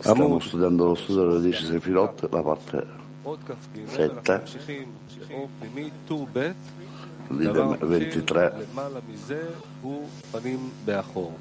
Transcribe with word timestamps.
Stiamo 0.00 0.24
עמוד 0.24 0.42
studiando 0.42 0.84
lo 0.84 0.94
studio 0.94 1.38
delle 1.38 1.48
10 1.48 1.66
Sefirot, 1.66 2.28
la 2.32 2.42
parte 2.42 2.76
עוד 3.22 3.38
כ"ג, 3.46 3.78
סטה. 3.88 4.38
ממשיכים 4.42 4.84
שיעור 5.28 5.48
פנימי, 5.60 5.90
טור 6.06 6.26
ב', 6.32 6.38
lì 7.30 7.44
דבר 7.44 7.72
del 7.72 7.84
מתחיל 7.84 8.08
23. 8.08 8.52
למעלה 8.72 9.00
מזה 9.12 9.42
הוא 9.82 10.08
פנים 10.32 10.70
באחור. 10.84 11.32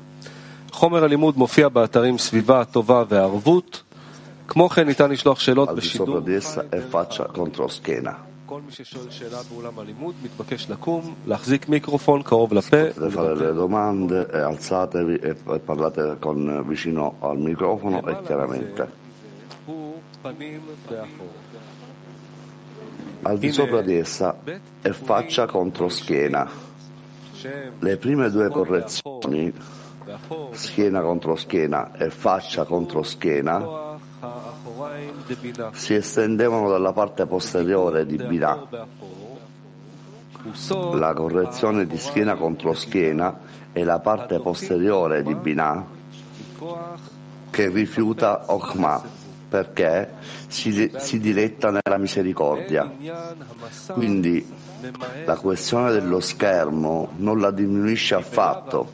חומר 0.71 1.03
הלימוד 1.03 1.37
מופיע 1.37 1.69
באתרים 1.69 2.17
סביבה, 2.17 2.65
טובה 2.65 3.03
וערבות. 3.09 3.83
כמו 4.47 4.69
כן 4.69 4.87
ניתן 4.87 5.11
לשלוח 5.11 5.39
שאלות 5.39 5.69
al 5.69 5.71
di 5.71 5.75
בשידור 5.75 6.19
Potete 12.80 13.10
fare 13.10 13.36
le 13.36 13.52
domande, 13.52 14.26
alzatevi 14.26 15.14
e 15.18 15.34
parlate 15.64 16.16
con, 16.18 16.64
vicino 16.66 17.14
al 17.20 17.38
microfono 17.38 18.04
e 18.04 18.22
chiaramente. 18.22 18.90
Al 23.22 23.38
di 23.38 23.52
sopra 23.52 23.82
di 23.82 23.94
essa 23.94 24.36
è 24.80 24.90
faccia 24.90 25.46
contro 25.46 25.88
schiena. 25.88 26.50
Le 27.78 27.96
prime 27.98 28.30
due 28.30 28.48
correzioni, 28.48 29.52
schiena 30.50 31.00
contro 31.02 31.36
schiena 31.36 31.92
e 31.96 32.10
faccia 32.10 32.64
contro 32.64 33.04
schiena, 33.04 33.89
si 35.72 35.94
estendevano 35.94 36.68
dalla 36.70 36.92
parte 36.92 37.26
posteriore 37.26 38.06
di 38.06 38.16
Binah. 38.16 38.66
La 40.94 41.12
correzione 41.12 41.86
di 41.86 41.98
schiena 41.98 42.34
contro 42.34 42.72
schiena 42.72 43.38
è 43.72 43.84
la 43.84 43.98
parte 43.98 44.40
posteriore 44.40 45.22
di 45.22 45.34
Binah 45.34 45.86
che 47.50 47.68
rifiuta 47.68 48.44
Okma 48.46 49.18
perché 49.50 50.08
si, 50.46 50.90
si 50.96 51.18
diletta 51.18 51.70
nella 51.70 51.98
misericordia. 51.98 52.90
Quindi 53.88 54.46
la 55.24 55.36
questione 55.36 55.90
dello 55.90 56.20
schermo 56.20 57.10
non 57.16 57.40
la 57.40 57.50
diminuisce 57.50 58.14
affatto, 58.14 58.88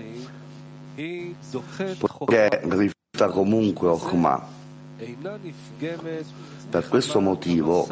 perché 0.95 2.61
rifiuta 2.65 3.28
comunque 3.31 3.89
Okma. 3.89 4.55
Per 6.71 6.89
questo 6.89 7.21
motivo 7.21 7.87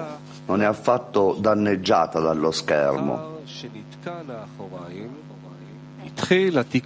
non 0.47 0.63
è 0.63 0.65
affatto 0.65 1.37
danneggiata 1.39 2.19
dallo 2.21 2.51
schermo. 2.51 3.41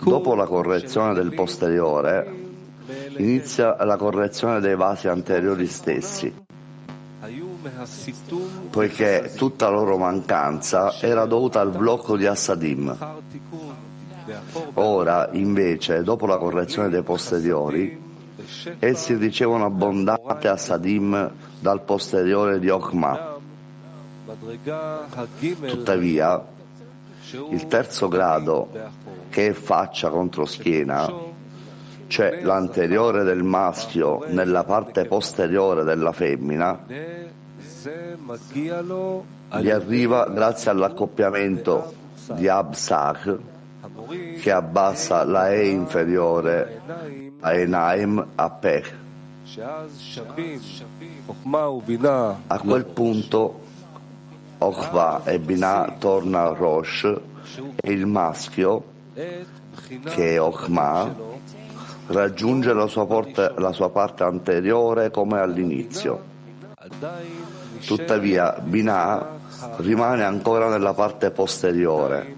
Dopo 0.04 0.34
la 0.34 0.46
correzione 0.46 1.14
del 1.14 1.34
posteriore, 1.34 2.46
inizia 3.18 3.76
la 3.84 3.96
correzione 3.96 4.58
dei 4.60 4.74
vasi 4.74 5.06
anteriori 5.06 5.66
stessi, 5.66 6.34
poiché 8.70 9.32
tutta 9.36 9.68
la 9.70 9.76
loro 9.76 9.98
mancanza 9.98 10.98
era 11.00 11.26
dovuta 11.26 11.60
al 11.60 11.70
blocco 11.70 12.16
di 12.16 12.26
Assadim. 12.26 12.96
Ora, 14.74 15.28
invece, 15.32 16.02
dopo 16.02 16.26
la 16.26 16.38
correzione 16.38 16.88
dei 16.88 17.02
posteriori, 17.02 18.06
Essi 18.78 19.14
ricevono 19.14 19.64
abbondate 19.64 20.46
Asadim 20.46 21.30
dal 21.58 21.82
posteriore 21.82 22.60
di 22.60 22.68
Ochma. 22.68 23.36
Tuttavia, 25.66 26.44
il 27.50 27.66
terzo 27.66 28.06
grado, 28.06 28.70
che 29.28 29.48
è 29.48 29.52
faccia 29.52 30.08
contro 30.10 30.44
schiena, 30.44 31.12
cioè 32.06 32.40
l'anteriore 32.42 33.24
del 33.24 33.42
maschio 33.42 34.24
nella 34.28 34.62
parte 34.62 35.04
posteriore 35.06 35.82
della 35.82 36.12
femmina, 36.12 36.84
gli 39.58 39.70
arriva 39.70 40.28
grazie 40.28 40.70
all'accoppiamento 40.70 41.92
di 42.34 42.46
Absach 42.46 43.36
che 44.40 44.50
abbassa 44.50 45.24
la 45.24 45.50
E 45.50 45.68
inferiore 45.68 46.80
a 47.40 47.52
Enaim 47.52 48.26
a 48.34 48.50
Pe. 48.50 48.84
A 52.46 52.58
quel 52.58 52.84
punto 52.84 53.60
Okhva 54.58 55.22
e 55.24 55.38
Binah 55.38 55.96
torna 55.98 56.42
a 56.42 56.52
Rosh 56.52 57.04
e 57.76 57.92
il 57.92 58.06
maschio, 58.06 58.84
che 59.14 60.34
è 60.34 60.40
Okhma, 60.40 61.14
raggiunge 62.06 62.72
la 62.72 62.86
sua, 62.86 63.06
porta, 63.06 63.54
la 63.58 63.72
sua 63.72 63.90
parte 63.90 64.24
anteriore 64.24 65.10
come 65.10 65.40
all'inizio. 65.40 66.36
Tuttavia 67.86 68.56
Binah 68.60 69.36
rimane 69.76 70.24
ancora 70.24 70.68
nella 70.68 70.94
parte 70.94 71.30
posteriore 71.30 72.36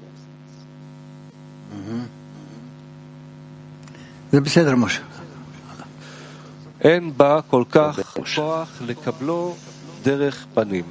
זה 4.32 4.42
בסדר, 4.42 4.76
משה. 4.76 5.02
אין 6.82 7.12
בה 7.18 7.40
כל 7.48 7.64
כך 7.72 8.00
בבקשה. 8.00 8.42
כוח 8.42 8.82
לקבלו 8.86 9.56
דרך 10.04 10.46
פנים. 10.54 10.84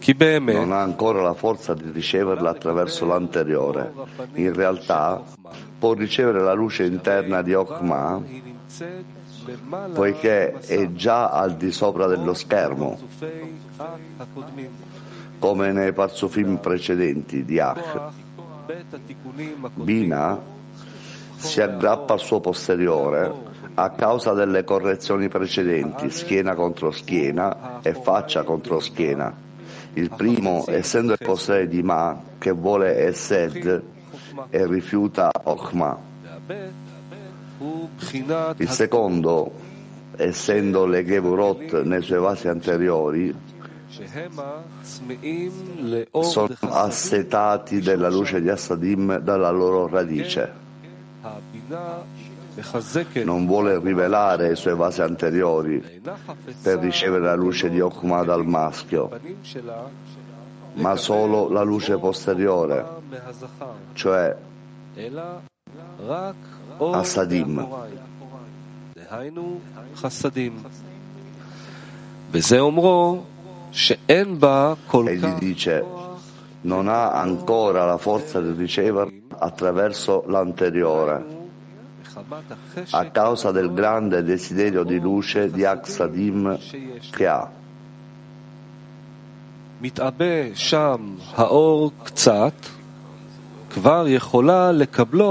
כי 0.00 0.14
באמת 0.14 0.56
non 0.56 0.72
ha 0.72 0.82
ancora 0.82 1.20
la 1.22 1.34
forza 1.34 1.74
di 1.74 1.90
riceverla 1.90 2.50
attraverso 2.50 3.06
l'anteriore. 3.06 3.92
In 4.34 4.52
realtà 4.54 5.20
può 5.80 5.94
ricevere 5.94 6.40
la 6.40 6.52
luce 6.52 6.84
interna 6.84 7.42
di 7.42 7.54
Okma 7.54 8.22
היא 8.28 8.42
נמצאת 8.44 9.04
למעלה 9.04 9.19
poiché 9.93 10.59
è 10.59 10.91
già 10.93 11.29
al 11.29 11.55
di 11.55 11.71
sopra 11.71 12.07
dello 12.07 12.33
schermo, 12.33 12.99
come 15.39 15.71
nei 15.71 15.93
parzufim 15.93 16.57
precedenti 16.57 17.43
di 17.43 17.59
Ach. 17.59 18.11
Bina 19.73 20.39
si 21.35 21.61
aggrappa 21.61 22.13
al 22.13 22.19
suo 22.19 22.39
posteriore 22.39 23.49
a 23.73 23.89
causa 23.91 24.33
delle 24.33 24.63
correzioni 24.63 25.27
precedenti, 25.27 26.09
schiena 26.09 26.55
contro 26.55 26.91
schiena 26.91 27.79
e 27.81 27.93
faccia 27.93 28.43
contro 28.43 28.79
schiena. 28.79 29.33
Il 29.93 30.09
primo, 30.15 30.65
essendo 30.67 31.13
il 31.13 31.17
posere 31.21 31.67
di 31.67 31.81
Ma, 31.81 32.21
che 32.37 32.51
vuole 32.51 32.97
Esed 33.07 33.83
e 34.49 34.65
rifiuta 34.67 35.31
Ochma. 35.43 35.97
Il 38.57 38.69
secondo, 38.69 39.51
essendo 40.15 40.85
le 40.85 41.05
Gevurot 41.05 41.83
nei 41.83 42.01
suoi 42.01 42.19
vasi 42.19 42.47
anteriori, 42.47 43.35
sono 46.21 46.55
assetati 46.59 47.79
della 47.81 48.09
luce 48.09 48.41
di 48.41 48.49
Assadim 48.49 49.19
dalla 49.19 49.51
loro 49.51 49.87
radice. 49.87 50.59
Non 53.23 53.45
vuole 53.45 53.79
rivelare 53.79 54.51
i 54.51 54.55
suoi 54.55 54.75
vasi 54.75 55.01
anteriori 55.01 56.01
per 56.61 56.79
ricevere 56.79 57.25
la 57.25 57.35
luce 57.35 57.69
di 57.69 57.79
Okma 57.79 58.23
dal 58.23 58.45
maschio, 58.45 59.09
ma 60.73 60.95
solo 60.95 61.47
la 61.49 61.61
luce 61.61 61.97
posteriore, 61.97 62.85
cioè 63.93 64.35
אלא 66.70 66.74
רק 66.74 66.80
אור 66.80 66.96
הסדים. 66.96 67.56
מאחוריים. 67.56 67.96
דהיינו 69.10 69.58
חסדים. 69.96 70.62
וזה 72.30 72.60
אומרו 72.60 73.22
שאין 73.72 74.40
בה 74.40 74.74
כל 74.86 75.08
egli 75.08 75.22
כך 75.22 75.40
dice 75.40 75.80
כוח 75.82 76.06
non 76.66 76.88
ha 76.88 77.12
ancora 77.12 77.84
la 77.84 77.96
forza 77.96 78.40
di 78.40 78.52
riceverla 78.52 79.38
attraverso 79.38 80.24
l'anteriore, 80.26 81.22
מחמת 82.02 82.52
החשק 82.52 82.94
a 82.94 83.10
causa 83.10 83.52
del 83.52 83.72
grande 83.72 84.22
desiderio 84.22 84.82
di 84.82 84.98
luce 84.98 85.50
di 85.50 85.64
Aksadim 85.64 86.56
שיש. 86.60 87.10
che 87.12 87.26
ha. 87.26 87.48
מתעבה 89.80 90.54
שם 90.54 91.14
האור 91.34 91.92
קצת, 92.04 92.52
כבר 92.62 92.62
יכולה 92.62 92.64
לקבלו 92.64 92.79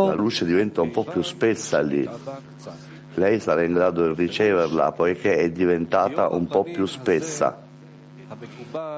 la 0.07 0.15
luce 0.15 0.45
diventa 0.45 0.81
un 0.81 0.91
po' 0.91 1.05
più 1.05 1.23
spessa 1.23 1.81
lì. 1.81 2.09
Lei 3.15 3.41
sarà 3.41 3.63
in 3.63 3.75
grado 3.75 4.13
di 4.13 4.23
riceverla 4.23 4.93
poiché 4.93 5.37
è 5.37 5.51
diventata 5.51 6.29
un 6.29 6.47
po' 6.47 6.63
più 6.63 6.87
spessa. 6.87 7.61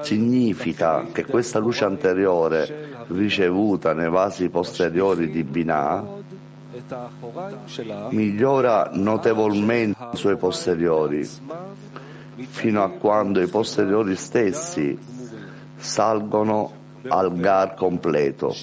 Significa 0.01 1.05
che 1.11 1.25
questa 1.25 1.59
luce 1.59 1.83
anteriore 1.83 2.91
ricevuta 3.07 3.93
nei 3.93 4.09
vasi 4.09 4.49
posteriori 4.49 5.29
di 5.29 5.43
Binah 5.43 6.21
migliora 8.09 8.91
notevolmente 8.93 10.07
i 10.13 10.17
suoi 10.17 10.37
posteriori, 10.37 11.27
fino 12.35 12.83
a 12.83 12.89
quando 12.89 13.41
i 13.41 13.47
posteriori 13.47 14.15
stessi 14.15 14.97
salgono 15.75 16.81
al 17.07 17.35
gar 17.35 17.75
completo. 17.75 18.55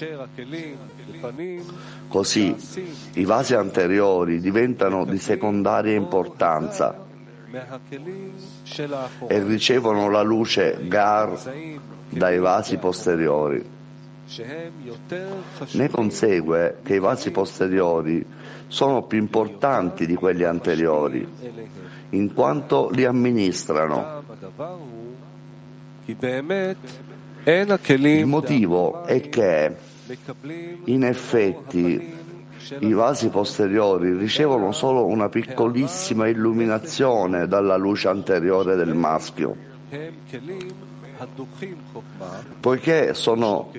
Così 2.07 2.55
i 3.13 3.25
vasi 3.25 3.53
anteriori 3.53 4.39
diventano 4.39 5.05
di 5.05 5.17
secondaria 5.17 5.95
importanza 5.95 7.09
e 9.27 9.43
ricevono 9.43 10.09
la 10.09 10.21
luce 10.21 10.87
gar 10.87 11.37
dai 12.09 12.39
vasi 12.39 12.77
posteriori. 12.77 13.79
Ne 15.73 15.89
consegue 15.89 16.77
che 16.83 16.95
i 16.95 16.99
vasi 16.99 17.31
posteriori 17.31 18.25
sono 18.67 19.03
più 19.03 19.19
importanti 19.19 20.05
di 20.05 20.15
quelli 20.15 20.43
anteriori, 20.43 21.27
in 22.11 22.33
quanto 22.33 22.89
li 22.91 23.03
amministrano. 23.03 24.23
Il 27.43 28.25
motivo 28.27 29.03
è 29.03 29.29
che, 29.29 29.75
in 30.85 31.03
effetti, 31.03 32.13
i 32.79 32.93
vasi 32.93 33.29
posteriori 33.29 34.15
ricevono 34.15 34.71
solo 34.71 35.05
una 35.05 35.27
piccolissima 35.27 36.27
illuminazione 36.27 37.47
dalla 37.47 37.77
luce 37.77 38.09
anteriore 38.09 38.75
del 38.75 38.93
maschio, 38.93 39.55
poiché 42.59 43.13
sono 43.15 43.71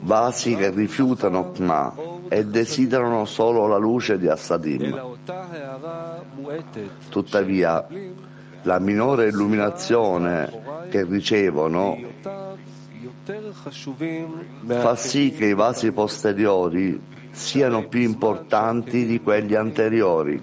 vasi 0.00 0.54
che 0.54 0.70
rifiutano 0.70 1.50
Kma 1.50 1.94
e 2.28 2.44
desiderano 2.46 3.24
solo 3.24 3.66
la 3.66 3.78
luce 3.78 4.16
di 4.16 4.28
Assadim. 4.28 5.16
Tuttavia, 7.08 7.86
la 8.62 8.78
minore 8.78 9.26
illuminazione 9.26 10.66
che 10.88 11.04
ricevono 11.04 11.96
fa 14.66 14.96
sì 14.96 15.32
che 15.32 15.46
i 15.46 15.54
vasi 15.54 15.92
posteriori 15.92 17.00
siano 17.30 17.86
più 17.86 18.00
importanti 18.00 19.06
di 19.06 19.20
quelli 19.20 19.54
anteriori. 19.54 20.42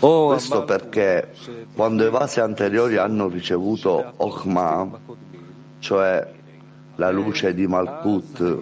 Questo 0.00 0.64
perché 0.64 1.34
quando 1.74 2.06
i 2.06 2.10
vasi 2.10 2.40
anteriori 2.40 2.96
hanno 2.96 3.28
ricevuto 3.28 4.12
Ochma, 4.16 4.88
cioè 5.78 6.32
la 6.96 7.10
luce 7.10 7.54
di 7.54 7.66
Malkut, 7.66 8.58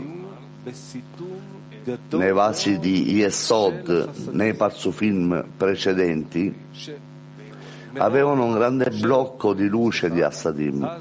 nei 2.11 2.33
vasi 2.33 2.79
di 2.79 3.13
Yesod, 3.13 4.31
nei 4.33 4.55
parzufilm 4.55 5.45
precedenti, 5.57 6.55
avevano 7.95 8.45
un 8.45 8.55
grande 8.55 8.91
blocco 8.91 9.55
di 9.55 9.67
luce 9.67 10.11
di 10.11 10.23
Assadim, 10.23 11.01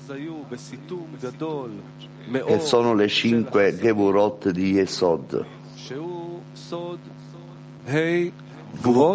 che 2.32 2.60
sono 2.60 2.94
le 2.94 3.08
cinque 3.08 3.78
Gevurot 3.78 4.50
di 4.50 4.72
Yesod. 4.72 5.46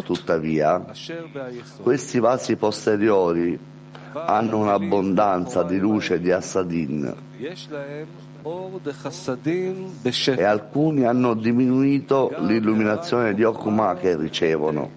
Tuttavia, 0.05 0.85
questi 1.83 2.19
vasi 2.19 2.57
posteriori 2.57 3.59
hanno 4.13 4.59
un'abbondanza 4.59 5.63
di 5.63 5.79
luce 5.79 6.21
di 6.21 6.31
Assadin 6.31 7.15
e 10.25 10.43
alcuni 10.43 11.05
hanno 11.05 11.35
diminuito 11.35 12.35
l'illuminazione 12.39 13.35
di 13.35 13.45
Okuma 13.45 13.95
che 13.95 14.17
ricevono. 14.17 14.91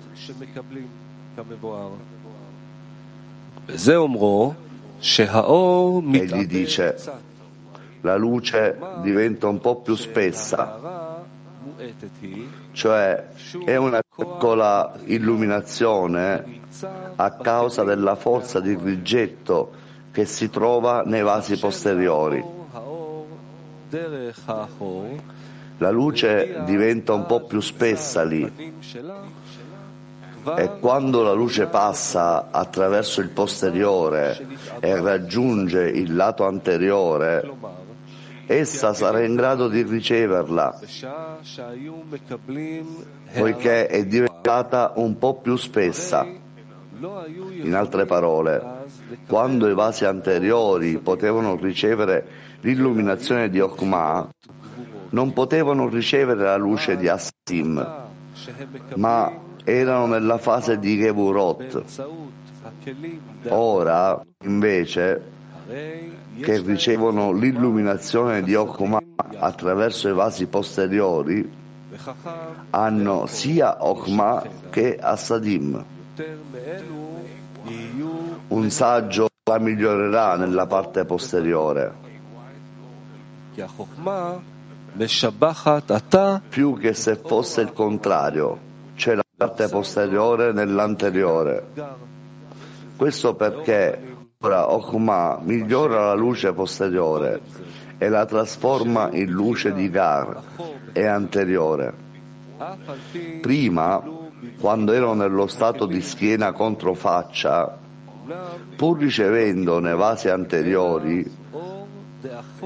Egli 6.14 6.46
dice, 6.46 6.96
la 8.02 8.16
luce 8.16 8.78
diventa 9.02 9.48
un 9.48 9.60
po' 9.60 9.78
più 9.78 9.96
spessa, 9.96 11.24
cioè 12.72 13.24
è 13.66 13.76
una 13.76 14.02
piccola 14.16 14.94
illuminazione 15.06 16.62
a 17.16 17.32
causa 17.32 17.84
della 17.84 18.16
forza 18.16 18.60
di 18.60 18.78
rigetto 18.80 19.72
che 20.12 20.26
si 20.26 20.50
trova 20.50 21.02
nei 21.04 21.24
vasi 21.24 21.58
posteriori. 21.58 22.44
La 25.78 25.90
luce 25.90 26.62
diventa 26.66 27.14
un 27.14 27.26
po' 27.26 27.42
più 27.46 27.60
spessa 27.60 28.24
lì 28.24 28.74
e 30.58 30.78
quando 30.80 31.24
la 31.24 31.34
luce 31.34 31.66
passa 31.66 32.50
attraverso 32.52 33.22
il 33.22 33.30
posteriore 33.30 34.38
e 34.80 35.00
raggiunge 35.00 35.90
il 35.90 36.16
lato 36.16 36.46
anteriore, 36.46 37.50
essa 38.46 38.94
sarà 38.94 39.24
in 39.24 39.36
grado 39.36 39.68
di 39.68 39.82
riceverla, 39.82 40.80
poiché 43.34 43.88
è 43.88 44.06
diventata 44.06 44.94
un 44.96 45.18
po' 45.18 45.36
più 45.36 45.56
spessa. 45.56 46.26
In 47.64 47.74
altre 47.74 48.06
parole, 48.06 48.64
quando 49.28 49.68
i 49.68 49.74
vasi 49.74 50.06
anteriori 50.06 50.98
potevano 51.00 51.56
ricevere 51.56 52.26
l'illuminazione 52.62 53.50
di 53.50 53.60
Okma, 53.60 54.30
non 55.10 55.34
potevano 55.34 55.90
ricevere 55.90 56.44
la 56.44 56.56
luce 56.56 56.98
di 56.98 57.08
Assim, 57.08 57.86
ma 58.96 59.32
erano 59.66 60.06
nella 60.06 60.38
fase 60.38 60.80
di 60.80 60.98
Gevurot. 60.98 61.84
Ora, 63.50 64.22
invece, 64.44 65.22
che 66.40 66.62
ricevono 66.62 67.32
l'illuminazione 67.34 68.44
di 68.44 68.56
Okma 68.56 69.00
attraverso 69.40 70.08
i 70.08 70.14
vasi 70.14 70.46
posteriori, 70.46 71.52
hanno 72.70 73.26
sia 73.26 73.84
Okma 73.84 74.44
che 74.70 74.98
Assadim. 74.98 75.84
Un 78.48 78.70
saggio 78.70 79.28
la 79.50 79.60
migliorerà 79.60 80.36
nella 80.36 80.68
parte 80.68 81.06
posteriore. 81.06 82.04
Più 86.50 86.78
che 86.78 86.94
se 86.94 87.16
fosse 87.16 87.62
il 87.62 87.74
contrario, 87.74 88.65
parte 89.36 89.68
posteriore 89.68 90.54
nell'anteriore. 90.54 91.68
Questo 92.96 93.36
perché 93.36 94.16
ora 94.40 94.72
Okma 94.72 95.40
migliora 95.42 96.06
la 96.06 96.14
luce 96.14 96.54
posteriore 96.54 97.42
e 97.98 98.08
la 98.08 98.26
trasforma 98.26 99.10
in 99.12 99.30
luce 99.30 99.74
di 99.74 99.90
Gar 99.90 100.42
e 100.94 101.06
anteriore. 101.06 101.94
Prima, 103.42 104.02
quando 104.58 104.94
ero 104.94 105.14
nello 105.14 105.48
stato 105.48 105.86
di 105.86 106.02
schiena 106.02 106.54
contro 106.54 106.94
faccia, 106.94 107.78
pur 108.78 109.00
ricevendo 109.00 109.80
nei 109.80 109.96
vasi 109.96 110.30
anteriori, 110.30 111.30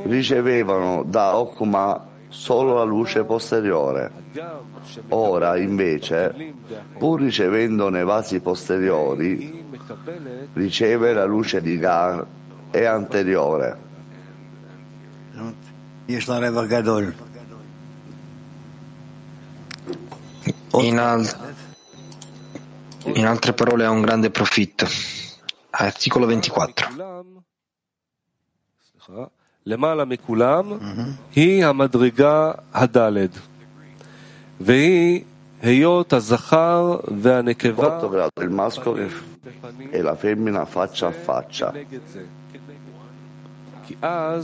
ricevevano 0.04 1.04
da 1.04 1.36
Okma 1.36 2.09
solo 2.30 2.76
la 2.76 2.84
luce 2.84 3.24
posteriore. 3.24 4.12
Ora, 5.10 5.58
invece, 5.58 6.54
pur 6.98 7.22
ricevendo 7.22 7.90
nei 7.90 8.04
vasi 8.04 8.40
posteriori, 8.40 9.66
riceve 10.54 11.14
la 11.14 11.26
luce 11.26 11.62
di 11.62 11.78
Gar 11.78 12.26
e 12.72 12.86
anteriore. 12.86 13.88
In, 20.72 20.98
al... 20.98 21.54
in 23.04 23.26
altre 23.26 23.54
parole 23.54 23.86
ha 23.86 23.90
un 23.90 24.02
grande 24.02 24.30
profitto. 24.30 24.88
Articolo 25.72 26.26
24. 26.26 27.38
למעלה 29.66 30.06
מכולם 30.06 30.66
היא 31.36 31.66
המדרגה 31.66 32.52
הדלת, 32.74 33.30
והיא 34.62 35.24
היות 35.62 36.14
הזכר 36.14 36.98
והנקבה 37.18 38.00
e 39.92 40.02
la 40.02 40.16
femmina 40.16 40.66
faccia 40.66 41.08
a 41.08 41.12
faccia. 41.12 41.74
I 44.02 44.44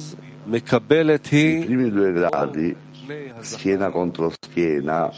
primi 1.66 1.92
due 1.92 2.12
gradi, 2.14 2.76
schiena 3.42 3.92
contro 3.92 4.32
schiena, 4.32 5.12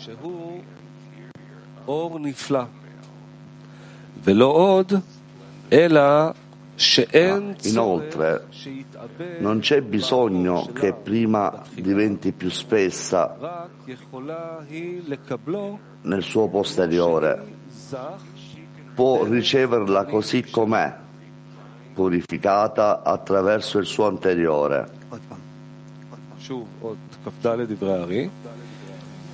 ולא 4.23 4.45
עוד, 4.45 4.93
אלא 5.73 6.31
Inoltre, 7.62 8.46
non 9.38 9.60
c'è 9.60 9.82
bisogno 9.82 10.68
che 10.72 10.92
prima 10.92 11.62
diventi 11.74 12.32
più 12.32 12.50
spessa 12.50 13.36
nel 16.02 16.22
suo 16.22 16.48
posteriore, 16.48 17.44
può 18.94 19.24
riceverla 19.24 20.04
così 20.06 20.42
com'è, 20.50 20.96
purificata 21.94 23.02
attraverso 23.02 23.78
il 23.78 23.86
suo 23.86 24.06
anteriore. 24.06 25.00
שוב, 26.42 26.66
עוד 26.80 26.96
כ"ד 27.24 27.60
דברי 27.60 27.92
הארי. 27.92 28.28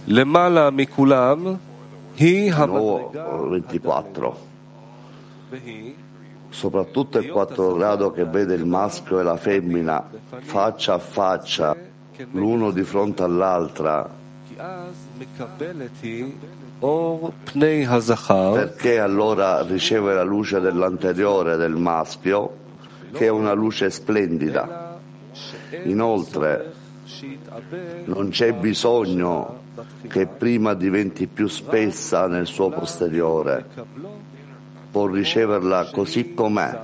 למעלה 0.06 0.70
מכולם 0.70 1.46
היא 2.18 2.52
Nuovo 2.52 3.16
המדרגה 3.16 3.26
24. 3.40 4.32
soprattutto 6.53 7.17
il 7.17 7.29
quattro 7.29 7.73
grado 7.73 8.11
che 8.11 8.25
vede 8.25 8.53
il 8.53 8.65
maschio 8.65 9.19
e 9.19 9.23
la 9.23 9.37
femmina 9.37 10.07
faccia 10.41 10.93
a 10.93 10.99
faccia, 10.99 11.75
l'uno 12.31 12.69
di 12.69 12.83
fronte 12.83 13.23
all'altra, 13.23 14.07
perché 18.53 18.99
allora 18.99 19.63
riceve 19.63 20.13
la 20.13 20.23
luce 20.23 20.59
dell'anteriore 20.59 21.55
del 21.57 21.75
maschio, 21.75 22.57
che 23.11 23.25
è 23.25 23.29
una 23.29 23.53
luce 23.53 23.89
splendida. 23.89 24.99
Inoltre, 25.85 26.71
non 28.05 28.29
c'è 28.29 28.53
bisogno 28.53 29.61
che 30.07 30.27
prima 30.27 30.75
diventi 30.75 31.25
più 31.25 31.47
spessa 31.47 32.27
nel 32.27 32.45
suo 32.45 32.69
posteriore 32.69 33.65
può 34.93 35.07
riceverla 35.07 35.89
così 35.89 36.35
com'è, 36.35 36.79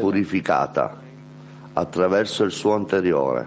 purificata 0.00 0.98
attraverso 1.74 2.44
il 2.44 2.50
suo 2.50 2.72
anteriore. 2.72 3.46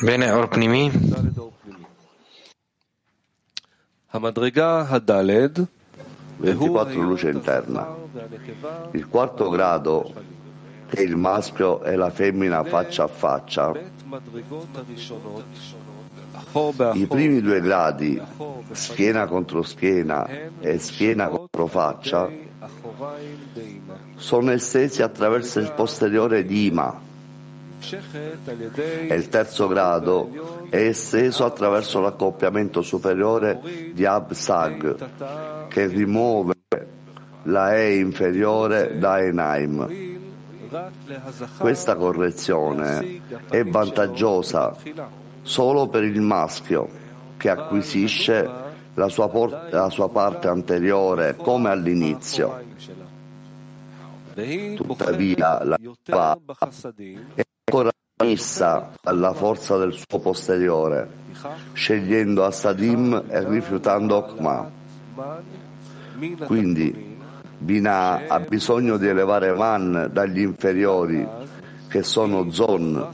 Bene, 0.00 0.30
Orpnimi. 0.30 0.88
Hamadrega 4.10 4.86
Hadaled. 4.86 5.66
24 6.36 7.02
luce 7.02 7.30
interna. 7.30 7.96
Il 8.92 9.08
quarto 9.08 9.48
grado 9.48 10.14
è 10.86 11.00
il 11.00 11.16
maschio 11.16 11.82
e 11.82 11.96
la 11.96 12.10
femmina 12.10 12.62
faccia 12.62 13.02
a 13.02 13.08
faccia. 13.08 13.72
I 16.52 17.06
primi 17.06 17.40
due 17.40 17.60
gradi, 17.60 18.20
schiena 18.72 19.26
contro 19.26 19.62
schiena 19.62 20.28
e 20.58 20.78
schiena 20.78 21.28
contro 21.28 21.66
faccia, 21.66 22.28
sono 24.16 24.50
estesi 24.50 25.02
attraverso 25.02 25.60
il 25.60 25.72
posteriore 25.72 26.44
di 26.44 26.66
Ima 26.66 27.00
e 29.08 29.14
il 29.14 29.28
terzo 29.28 29.68
grado 29.68 30.66
è 30.68 30.76
esteso 30.76 31.44
attraverso 31.44 32.00
l'accoppiamento 32.00 32.82
superiore 32.82 33.60
di 33.92 34.04
Absag 34.04 35.68
che 35.68 35.86
rimuove 35.86 36.54
la 37.44 37.76
E 37.76 37.96
inferiore 37.96 38.98
da 38.98 39.20
Enaim. 39.20 40.18
Questa 41.58 41.94
correzione 41.96 43.20
è 43.48 43.64
vantaggiosa 43.64 44.76
solo 45.42 45.88
per 45.88 46.04
il 46.04 46.20
maschio 46.20 46.88
che 47.36 47.48
acquisisce 47.50 48.48
la 48.94 49.08
sua, 49.08 49.28
por- 49.28 49.68
la 49.70 49.88
sua 49.88 50.08
parte 50.08 50.48
anteriore 50.48 51.36
come 51.36 51.70
all'inizio. 51.70 52.68
Tuttavia 54.76 55.64
la 55.64 55.76
va 56.06 56.38
è 57.34 57.42
ancora 57.64 57.90
messa 58.22 58.90
alla 59.02 59.32
forza 59.32 59.76
del 59.76 59.92
suo 59.92 60.18
posteriore, 60.18 61.08
scegliendo 61.72 62.44
Asadim 62.44 63.24
e 63.28 63.44
rifiutando 63.48 64.16
Okma. 64.16 64.70
Quindi 66.44 67.18
Binah 67.58 68.22
ha 68.28 68.40
bisogno 68.40 68.96
di 68.96 69.06
elevare 69.06 69.52
Man 69.52 70.08
dagli 70.12 70.40
inferiori, 70.40 71.26
che 71.88 72.02
sono 72.02 72.50
Zon, 72.50 73.06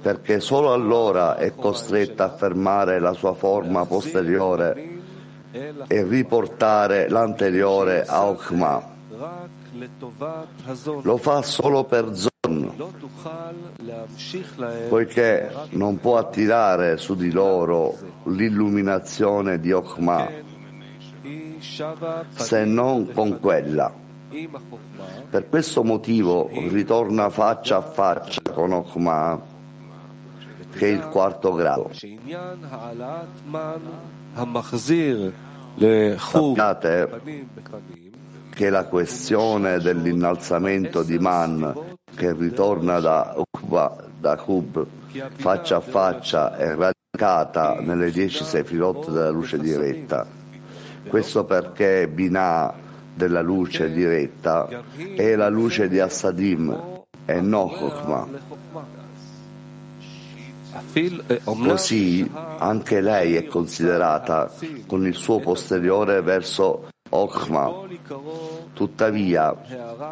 perché 0.00 0.40
solo 0.40 0.72
allora 0.72 1.36
è 1.36 1.54
costretta 1.54 2.24
a 2.24 2.30
fermare 2.30 2.98
la 3.00 3.12
sua 3.12 3.34
forma 3.34 3.84
posteriore 3.84 4.98
e 5.52 6.04
riportare 6.04 7.08
l'anteriore 7.08 8.04
a 8.06 8.26
Okma. 8.26 8.98
Lo 11.02 11.16
fa 11.16 11.42
solo 11.42 11.84
per 11.84 12.10
Zon, 12.14 12.72
poiché 14.88 15.50
non 15.70 15.98
può 15.98 16.16
attirare 16.16 16.96
su 16.96 17.14
di 17.14 17.30
loro 17.30 17.96
l'illuminazione 18.24 19.60
di 19.60 19.72
Okma, 19.72 20.28
se 22.34 22.64
non 22.64 23.12
con 23.12 23.38
quella. 23.38 23.92
Per 25.30 25.48
questo 25.48 25.82
motivo 25.82 26.48
ritorna 26.52 27.30
faccia 27.30 27.78
a 27.78 27.82
faccia 27.82 28.40
con 28.52 28.72
Okma 28.72 29.49
che 30.72 30.86
il 30.86 31.08
quarto 31.08 31.52
grado. 31.52 31.90
Sappiate 36.16 37.20
che 38.50 38.70
la 38.70 38.84
questione 38.84 39.78
dell'innalzamento 39.78 41.02
di 41.02 41.18
Man 41.18 41.96
che 42.14 42.32
ritorna 42.32 43.00
da 43.00 43.34
Ukva, 43.36 43.96
da 44.18 44.36
Kub, 44.36 44.86
faccia 45.34 45.76
a 45.76 45.80
faccia 45.80 46.56
è 46.56 46.74
radicata 46.74 47.80
nelle 47.80 48.10
dieci 48.10 48.44
sefirot 48.44 49.10
della 49.10 49.30
luce 49.30 49.58
diretta. 49.58 50.26
Questo 51.08 51.44
perché 51.44 52.08
Binah 52.08 52.74
della 53.14 53.40
luce 53.40 53.90
diretta 53.90 54.68
è 55.16 55.34
la 55.34 55.48
luce 55.48 55.88
di 55.88 55.98
Assadim 55.98 57.04
e 57.24 57.40
non 57.40 57.68
Chokmah. 57.70 58.28
Eh, 60.92 61.40
Così 61.44 62.28
anche 62.58 63.00
lei 63.00 63.36
è 63.36 63.46
considerata 63.46 64.50
con 64.86 65.06
il 65.06 65.14
suo 65.14 65.38
posteriore 65.38 66.20
verso 66.20 66.88
Okhma. 67.10 67.72
Tuttavia, 68.72 69.54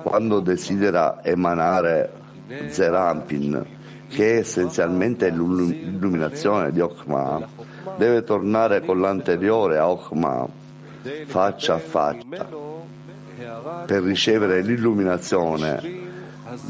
quando 0.02 0.40
desidera 0.40 1.24
emanare 1.24 2.12
Zerampin, 2.68 3.66
che 4.08 4.34
è 4.34 4.38
essenzialmente 4.38 5.30
l'illuminazione 5.30 6.72
di 6.72 6.80
Okhma, 6.80 7.46
deve 7.96 8.22
tornare 8.22 8.84
con 8.84 9.00
l'anteriore 9.00 9.78
a 9.78 9.88
Okhma, 9.88 10.46
faccia 11.26 11.74
a 11.74 11.78
faccia, 11.78 12.46
per 13.86 14.02
ricevere 14.02 14.62
l'illuminazione 14.62 16.06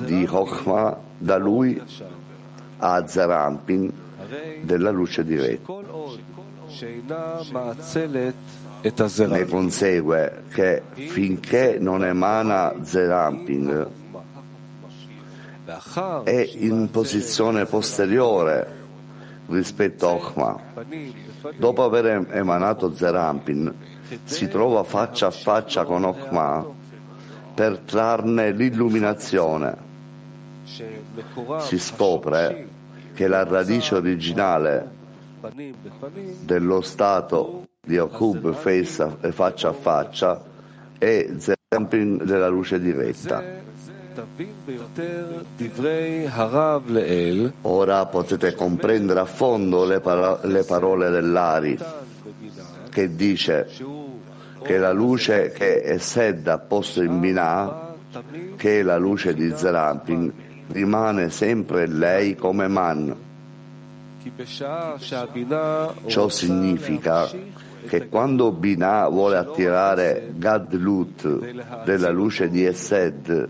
di 0.04 0.26
Okhma 0.28 0.96
da 1.16 1.36
lui 1.36 1.80
a 2.78 3.06
Zarampin 3.06 3.92
della 4.62 4.90
luce 4.90 5.24
diretta. 5.24 5.72
Ne 9.26 9.44
consegue 9.46 10.42
che 10.52 10.82
finché 10.92 11.78
non 11.80 12.04
emana 12.04 12.74
Zerampin 12.82 13.86
è 16.24 16.50
in 16.54 16.88
posizione 16.90 17.66
posteriore 17.66 18.76
rispetto 19.48 20.08
a 20.08 20.12
Ochma. 20.12 20.60
Dopo 21.56 21.84
aver 21.84 22.26
emanato 22.30 22.94
Zerampin 22.94 23.74
si 24.24 24.48
trova 24.48 24.84
faccia 24.84 25.26
a 25.26 25.30
faccia 25.30 25.84
con 25.84 26.04
Ochma 26.04 26.64
per 27.54 27.78
trarne 27.78 28.52
l'illuminazione 28.52 29.86
si 31.60 31.78
scopre 31.78 32.68
che 33.14 33.28
la 33.28 33.44
radice 33.44 33.94
originale 33.94 34.96
dello 36.40 36.80
stato 36.80 37.66
di 37.80 37.94
Yaqub 37.94 38.52
faccia 39.30 39.68
a 39.68 39.72
faccia 39.72 40.42
è 40.98 41.28
Zerampin 41.36 42.18
della 42.24 42.48
luce 42.48 42.80
diretta. 42.80 43.42
Ora 47.62 48.06
potete 48.06 48.54
comprendere 48.54 49.20
a 49.20 49.24
fondo 49.24 49.84
le, 49.84 50.00
paro- 50.00 50.40
le 50.42 50.64
parole 50.64 51.08
dell'Ari 51.10 51.78
che 52.90 53.14
dice 53.14 53.68
che 54.62 54.76
la 54.76 54.92
luce 54.92 55.52
che 55.52 55.82
è 55.82 55.98
sedda 55.98 56.58
posto 56.58 57.02
in 57.02 57.20
Binah, 57.20 57.94
che 58.56 58.80
è 58.80 58.82
la 58.82 58.96
luce 58.96 59.34
di 59.34 59.52
Zerampin, 59.54 60.32
rimane 60.68 61.30
sempre 61.30 61.86
lei 61.86 62.34
come 62.34 62.68
man. 62.68 63.14
Ciò 66.06 66.28
significa 66.28 67.30
che 67.86 68.08
quando 68.08 68.52
Binah 68.52 69.08
vuole 69.08 69.36
attirare 69.36 70.32
Gadlut 70.36 71.84
della 71.84 72.10
luce 72.10 72.48
di 72.48 72.64
Esed 72.64 73.48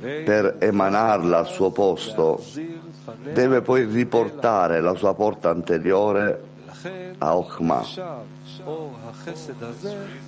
per 0.00 0.56
emanarla 0.58 1.38
al 1.38 1.46
suo 1.46 1.70
posto, 1.70 2.44
deve 3.32 3.62
poi 3.62 3.84
riportare 3.84 4.80
la 4.80 4.94
sua 4.94 5.14
porta 5.14 5.50
anteriore 5.50 6.42
a 7.18 7.36
Ochma. 7.36 7.82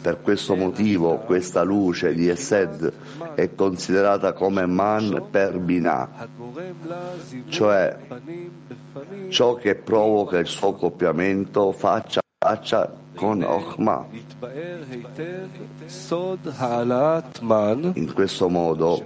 Per 0.03 0.21
questo 0.21 0.55
motivo 0.55 1.17
questa 1.19 1.63
luce 1.63 2.15
di 2.15 2.29
Esed 2.29 2.93
è 3.35 3.55
considerata 3.55 4.33
come 4.33 4.67
Man 4.67 5.29
per 5.31 5.59
Binah, 5.59 6.29
cioè 7.49 7.97
ciò 9.29 9.55
che 9.55 9.75
provoca 9.75 10.39
il 10.39 10.47
suo 10.47 10.69
accoppiamento 10.69 11.73
faccia 11.73 12.21
a 12.21 12.25
faccia 12.47 12.93
con 13.15 13.43
Ochma. 13.43 14.07
In 17.95 18.13
questo 18.13 18.49
modo 18.49 19.05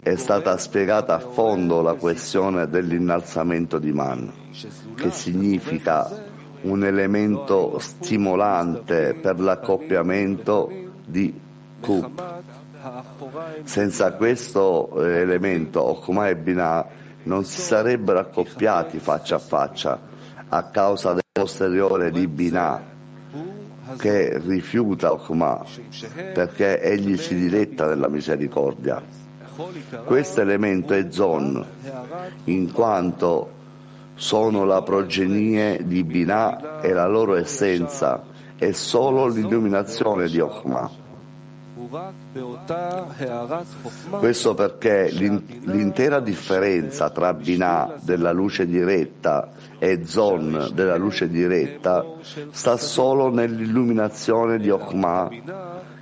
è 0.00 0.16
stata 0.16 0.58
spiegata 0.58 1.14
a 1.14 1.18
fondo 1.20 1.80
la 1.80 1.94
questione 1.94 2.68
dell'innalzamento 2.68 3.78
di 3.78 3.92
Man, 3.92 4.30
che 4.96 5.10
significa 5.10 6.23
un 6.64 6.84
elemento 6.84 7.78
stimolante 7.78 9.14
per 9.14 9.40
l'accoppiamento 9.40 10.70
di 11.04 11.40
Kup. 11.80 12.42
Senza 13.64 14.12
questo 14.12 14.90
eh, 15.02 15.20
elemento, 15.20 15.82
Okuma 15.82 16.28
e 16.28 16.36
Binah 16.36 16.86
non 17.24 17.44
si 17.44 17.60
sarebbero 17.60 18.18
accoppiati 18.18 18.98
faccia 18.98 19.36
a 19.36 19.38
faccia 19.38 19.98
a 20.48 20.62
causa 20.64 21.14
del 21.14 21.22
posteriore 21.32 22.10
di 22.10 22.26
Binah 22.26 22.92
che 23.96 24.38
rifiuta 24.38 25.12
Okuma 25.12 25.64
perché 26.32 26.80
egli 26.80 27.16
si 27.16 27.34
diletta 27.34 27.86
nella 27.86 28.08
misericordia. 28.08 29.02
Questo 30.04 30.40
elemento 30.40 30.94
è 30.94 31.06
Zon, 31.10 31.64
in 32.44 32.72
quanto 32.72 33.53
sono 34.14 34.64
la 34.64 34.82
progenie 34.82 35.84
di 35.84 36.04
Binah 36.04 36.80
e 36.80 36.92
la 36.92 37.06
loro 37.06 37.34
essenza 37.36 38.22
è 38.56 38.72
solo 38.72 39.26
l'illuminazione 39.26 40.28
di 40.28 40.40
Ochma. 40.40 41.02
Questo 44.18 44.54
perché 44.54 45.10
l'intera 45.10 46.20
differenza 46.20 47.10
tra 47.10 47.34
Binah 47.34 47.96
della 48.00 48.32
luce 48.32 48.66
diretta 48.66 49.50
e 49.78 50.04
Zon 50.06 50.70
della 50.72 50.96
luce 50.96 51.28
diretta 51.28 52.04
sta 52.50 52.76
solo 52.76 53.30
nell'illuminazione 53.30 54.58
di 54.58 54.70
Ochma 54.70 55.28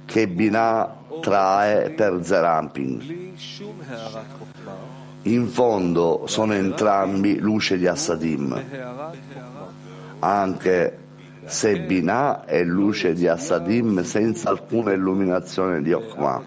che 0.05 0.29
Binah 0.29 0.97
trae 1.21 1.91
per 1.91 2.19
Zerampin. 2.23 3.35
In 5.25 5.49
fondo 5.49 6.25
sono 6.27 6.53
entrambi 6.55 7.39
luce 7.39 7.79
di 7.79 7.87
Assadim, 7.87 8.61
anche 10.19 10.99
se 11.45 11.81
Binah 11.81 12.45
è 12.45 12.65
luce 12.65 13.15
di 13.15 13.29
Assadim 13.29 14.03
senza 14.03 14.51
alcuna 14.51 14.93
illuminazione 14.93 15.81
di 15.81 15.93
Okma, 15.93 16.43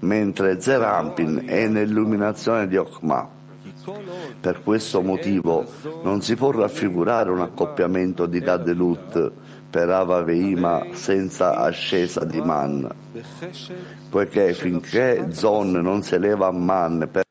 mentre 0.00 0.60
Zerampin 0.60 1.44
è 1.46 1.68
nell'illuminazione 1.68 2.66
di 2.66 2.76
Okma. 2.76 3.28
Per 4.40 4.62
questo 4.62 5.00
motivo 5.00 5.64
non 6.02 6.22
si 6.22 6.34
può 6.34 6.50
raffigurare 6.50 7.30
un 7.30 7.40
accoppiamento 7.40 8.26
di 8.26 8.40
Gadelut 8.40 9.30
per 9.70 9.88
Ava 9.88 10.22
Veima 10.22 10.86
senza 10.92 11.56
ascesa 11.56 12.24
di 12.24 12.40
Man, 12.40 12.88
poiché 14.10 14.54
finché 14.54 15.28
Zon 15.30 15.70
non 15.70 16.02
si 16.02 16.14
eleva 16.16 16.48
a 16.48 16.52
Man 16.52 17.08
per 17.10 17.22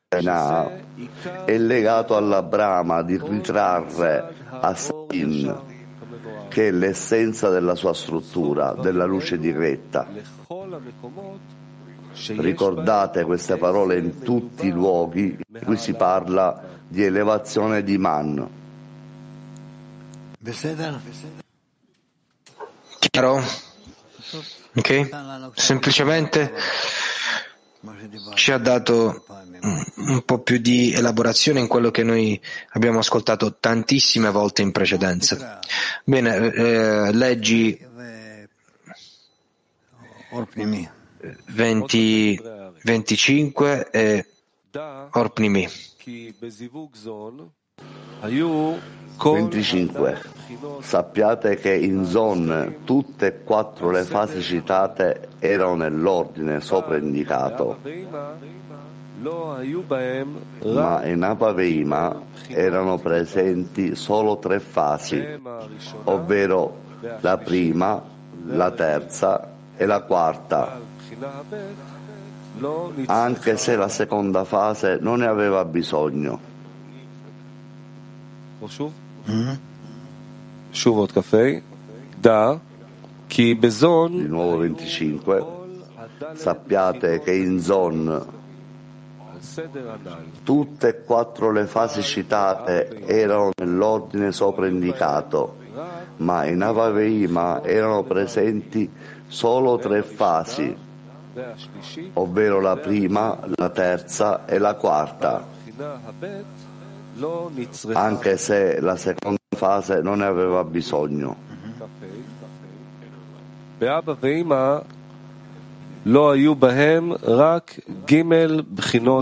è 1.44 1.56
legato 1.56 2.16
alla 2.16 2.42
brama 2.42 3.02
di 3.02 3.18
ritrarre 3.18 4.34
a 4.48 4.74
Sin, 4.74 5.60
che 6.48 6.68
è 6.68 6.70
l'essenza 6.70 7.48
della 7.48 7.74
sua 7.74 7.94
struttura, 7.94 8.74
della 8.74 9.06
luce 9.06 9.38
diretta. 9.38 10.06
Ricordate 12.36 13.24
queste 13.24 13.56
parole 13.56 13.98
in 13.98 14.20
tutti 14.20 14.66
i 14.66 14.70
luoghi 14.70 15.38
in 15.48 15.64
cui 15.64 15.78
si 15.78 15.94
parla 15.94 16.62
di 16.86 17.02
elevazione 17.02 17.82
di 17.82 17.96
Man. 17.96 18.46
Chiaro? 22.98 23.42
Ok? 24.74 25.08
Semplicemente 25.54 26.52
ci 28.34 28.52
ha 28.52 28.58
dato 28.58 29.24
un 29.96 30.22
po' 30.24 30.40
più 30.40 30.58
di 30.58 30.92
elaborazione 30.92 31.60
in 31.60 31.66
quello 31.66 31.90
che 31.90 32.02
noi 32.02 32.40
abbiamo 32.70 32.98
ascoltato 32.98 33.56
tantissime 33.58 34.30
volte 34.30 34.62
in 34.62 34.72
precedenza. 34.72 35.60
Bene, 36.04 36.52
eh, 36.52 37.12
leggi 37.12 37.78
20, 41.46 42.40
25 42.82 43.90
e 43.90 44.26
Orpnimi. 45.12 45.68
25. 49.18 50.20
Sappiate 50.80 51.56
che 51.56 51.74
in 51.74 52.04
Zon 52.04 52.76
tutte 52.84 53.26
e 53.26 53.42
quattro 53.42 53.90
le 53.90 54.04
fasi 54.04 54.40
citate 54.40 55.30
erano 55.40 55.74
nell'ordine 55.74 56.60
sopra 56.60 56.96
indicato, 56.98 57.78
ma 60.66 61.04
in 61.04 61.22
Apaveima 61.22 62.20
erano 62.46 62.98
presenti 62.98 63.96
solo 63.96 64.38
tre 64.38 64.60
fasi, 64.60 65.20
ovvero 66.04 66.76
la 67.20 67.38
prima, 67.38 68.00
la 68.46 68.70
terza 68.70 69.50
e 69.76 69.84
la 69.84 70.00
quarta, 70.02 70.78
anche 73.06 73.56
se 73.56 73.74
la 73.74 73.88
seconda 73.88 74.44
fase 74.44 74.98
non 75.00 75.18
ne 75.18 75.26
aveva 75.26 75.64
bisogno. 75.64 76.51
Di 84.18 84.28
nuovo 84.28 84.58
25. 84.58 85.46
Sappiate 86.34 87.20
che 87.20 87.34
in 87.34 87.60
Zon 87.60 88.26
tutte 90.44 90.88
e 90.88 91.02
quattro 91.04 91.50
le 91.50 91.66
fasi 91.66 92.02
citate 92.02 93.04
erano 93.06 93.50
nell'ordine 93.56 94.30
sopra 94.30 94.68
indicato, 94.68 95.56
ma 96.18 96.46
in 96.46 96.62
Avaveima 96.62 97.64
erano 97.64 98.04
presenti 98.04 98.88
solo 99.26 99.78
tre 99.78 100.02
fasi, 100.02 100.76
ovvero 102.12 102.60
la 102.60 102.76
prima, 102.76 103.40
la 103.56 103.70
terza 103.70 104.46
e 104.46 104.58
la 104.58 104.74
quarta, 104.74 105.44
anche 107.92 108.36
se 108.36 108.80
la 108.80 108.96
seconda 108.96 109.38
fase 109.48 110.00
non 110.00 110.18
ne 110.18 110.24
aveva 110.24 110.64
bisogno. 110.64 111.36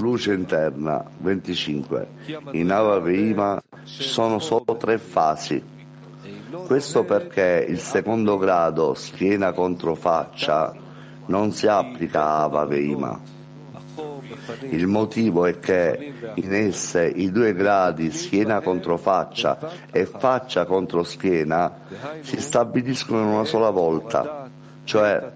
Luce 0.00 0.33
interna, 0.33 1.05
25. 1.18 2.09
In 2.53 2.72
Ava 2.72 2.98
Veima 3.00 3.61
ci 3.85 4.03
sono 4.03 4.38
solo 4.38 4.76
tre 4.79 4.96
fasi. 4.96 5.62
Questo 6.66 7.05
perché 7.05 7.66
il 7.68 7.79
secondo 7.79 8.38
grado, 8.38 8.94
schiena 8.94 9.53
contro 9.53 9.94
faccia, 9.94 10.72
non 11.26 11.53
si 11.53 11.66
applica 11.66 12.22
a 12.22 12.42
Ava 12.44 12.64
Veima. 12.64 13.20
Il 14.60 14.86
motivo 14.86 15.46
è 15.46 15.58
che 15.58 16.12
in 16.34 16.54
esse 16.54 17.06
i 17.06 17.30
due 17.30 17.54
gradi 17.54 18.10
schiena 18.10 18.60
contro 18.60 18.96
faccia 18.96 19.58
e 19.90 20.06
faccia 20.06 20.64
contro 20.64 21.02
schiena 21.02 21.72
si 22.20 22.40
stabiliscono 22.40 23.22
in 23.22 23.28
una 23.28 23.44
sola 23.44 23.70
volta, 23.70 24.48
cioè 24.84 25.32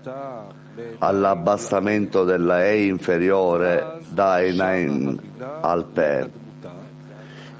all'abbassamento 0.99 2.25
della 2.25 2.65
E 2.65 2.87
inferiore 2.87 4.01
da 4.09 4.43
Enain 4.43 5.21
al 5.61 5.85
Per. 5.85 6.31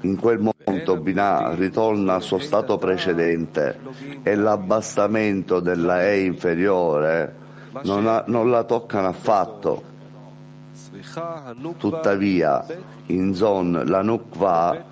In 0.01 0.17
quel 0.17 0.37
momento 0.39 0.97
Binah 0.97 1.53
ritorna 1.55 2.15
al 2.15 2.21
suo 2.21 2.37
stato 2.37 2.77
precedente 2.77 3.79
e 4.21 4.35
l'abbassamento 4.35 5.59
della 5.59 6.05
E 6.05 6.23
inferiore 6.25 7.33
non, 7.83 8.07
ha- 8.07 8.23
non 8.27 8.49
la 8.49 8.63
toccano 8.63 9.07
affatto. 9.07 9.93
Tuttavia, 11.77 12.65
in 13.07 13.33
Zon 13.33 13.83
la 13.85 14.01
Nukva 14.01 14.69
ha 14.69 14.85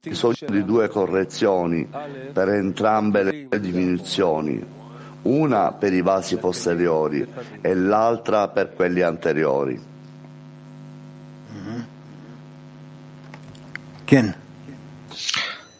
bisogno 0.00 0.48
di 0.48 0.64
due 0.64 0.88
correzioni 0.88 1.88
per 2.32 2.48
entrambe 2.48 3.22
le 3.22 3.60
diminuzioni, 3.60 4.64
una 5.22 5.72
per 5.72 5.92
i 5.92 6.02
vasi 6.02 6.36
posteriori 6.36 7.26
e 7.60 7.74
l'altra 7.74 8.48
per 8.48 8.74
quelli 8.74 9.02
anteriori. 9.02 9.80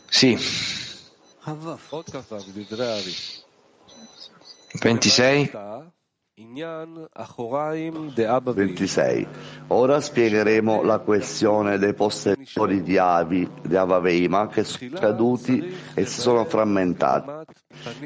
Sì. 0.06 0.38
26. 4.80 5.50
26. 8.54 9.26
Ora 9.68 10.00
spiegheremo 10.00 10.82
la 10.82 10.98
questione 10.98 11.76
dei 11.76 11.92
posteriori 11.92 12.82
di 12.82 12.96
Avi, 12.96 13.48
di 13.62 13.76
Avaveima, 13.76 14.48
che 14.48 14.64
sono 14.64 14.90
caduti 14.98 15.74
e 15.94 16.06
si 16.06 16.20
sono 16.20 16.44
frammentati. 16.46 17.52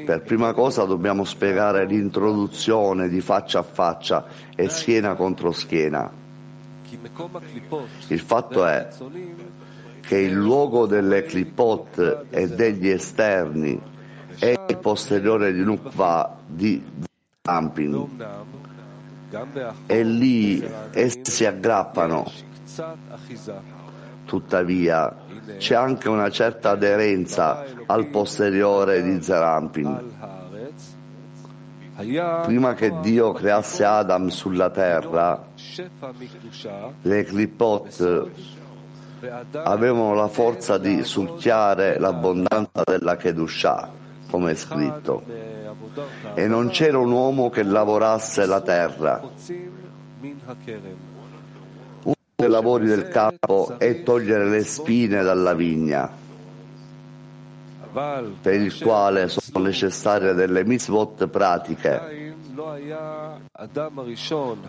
Per 0.03 0.21
prima 0.23 0.53
cosa 0.53 0.83
dobbiamo 0.83 1.23
spiegare 1.23 1.85
l'introduzione 1.85 3.07
di 3.07 3.21
faccia 3.21 3.59
a 3.59 3.63
faccia 3.63 4.25
e 4.53 4.67
schiena 4.67 5.15
contro 5.15 5.51
schiena. 5.51 6.11
Il 8.07 8.19
fatto 8.19 8.65
è 8.65 8.87
che 10.01 10.17
il 10.17 10.33
luogo 10.33 10.85
delle 10.85 11.23
clipot 11.23 12.25
e 12.29 12.49
degli 12.49 12.89
esterni 12.89 13.81
è 14.37 14.55
il 14.67 14.77
posteriore 14.77 15.53
di 15.53 15.63
Nukva 15.63 16.37
di 16.45 16.83
Ampin 17.45 18.07
e 19.85 20.03
lì 20.03 20.67
essi 20.91 21.21
si 21.25 21.45
aggrappano. 21.45 22.25
Tuttavia 24.25 25.15
c'è 25.57 25.75
anche 25.75 26.09
una 26.09 26.29
certa 26.29 26.71
aderenza 26.71 27.63
al 27.85 28.07
posteriore 28.07 29.03
di 29.03 29.21
Zerampin. 29.21 30.13
Prima 32.43 32.73
che 32.73 32.99
Dio 33.01 33.31
creasse 33.31 33.83
Adam 33.85 34.27
sulla 34.27 34.69
terra, 34.69 35.45
le 37.01 37.23
clipot 37.23 38.29
avevano 39.53 40.13
la 40.13 40.27
forza 40.27 40.77
di 40.77 41.03
succhiare 41.03 41.97
l'abbondanza 41.99 42.83
della 42.83 43.15
Kedushah, 43.15 43.89
come 44.29 44.51
è 44.51 44.55
scritto 44.55 45.54
e 46.33 46.47
non 46.47 46.69
c'era 46.69 46.97
un 46.97 47.11
uomo 47.11 47.49
che 47.49 47.63
lavorasse 47.63 48.45
la 48.45 48.61
terra. 48.61 49.21
Uno 52.03 52.15
dei 52.35 52.49
lavori 52.49 52.85
del 52.85 53.07
campo 53.07 53.75
è 53.77 54.03
togliere 54.03 54.45
le 54.45 54.63
spine 54.63 55.23
dalla 55.23 55.53
vigna, 55.53 56.09
per 58.41 58.53
il 58.53 58.77
quale 58.79 59.27
sono 59.29 59.65
necessarie 59.65 60.33
delle 60.33 60.65
misvot 60.65 61.27
pratiche. 61.27 62.33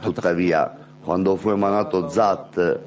Tuttavia, 0.01 0.77
quando 1.03 1.37
fu 1.37 1.51
emanato 1.51 2.09
Zat, 2.09 2.81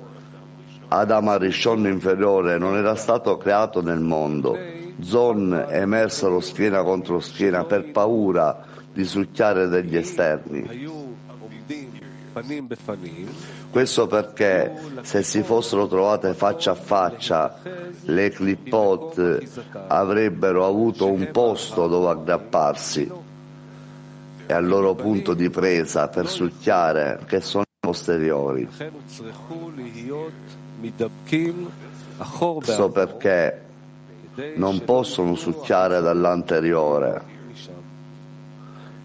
Adam 0.90 1.28
Arishon 1.28 1.86
inferiore 1.88 2.58
non 2.58 2.76
era 2.76 2.96
stato 2.96 3.38
creato 3.38 3.82
nel 3.82 4.00
mondo 4.00 4.79
Zon 5.02 5.66
emersero 5.70 6.40
schiena 6.40 6.84
contro 6.84 7.20
schiena 7.20 7.64
per 7.64 7.92
paura 7.92 8.66
di 8.92 9.06
succhiare 9.06 9.68
degli 9.68 9.96
esterni. 9.96 10.88
Questo 13.70 14.08
perché 14.08 14.72
se 15.02 15.24
si 15.24 15.42
fossero 15.44 15.88
trovate 15.88 16.34
faccia 16.34 16.72
a 16.72 16.76
faccia, 16.76 17.60
le 18.04 18.30
clipot 18.30 19.44
avrebbero 19.88 20.66
avuto 20.66 21.12
un 21.12 21.30
posto 21.32 21.88
dove 21.88 22.10
aggrapparsi 22.10 23.12
e 24.46 24.54
al 24.54 24.66
loro 24.66 24.96
punto 24.96 25.34
di 25.34 25.50
presa 25.50 26.08
per 26.08 26.28
succhiare, 26.28 27.20
che 27.28 27.42
sono 27.42 27.66
posteriori. 27.80 28.68
Questo 32.58 32.90
perché 32.90 33.69
non 34.56 34.84
possono 34.84 35.36
succhiare 35.36 36.02
dall'anteriore. 36.02 37.38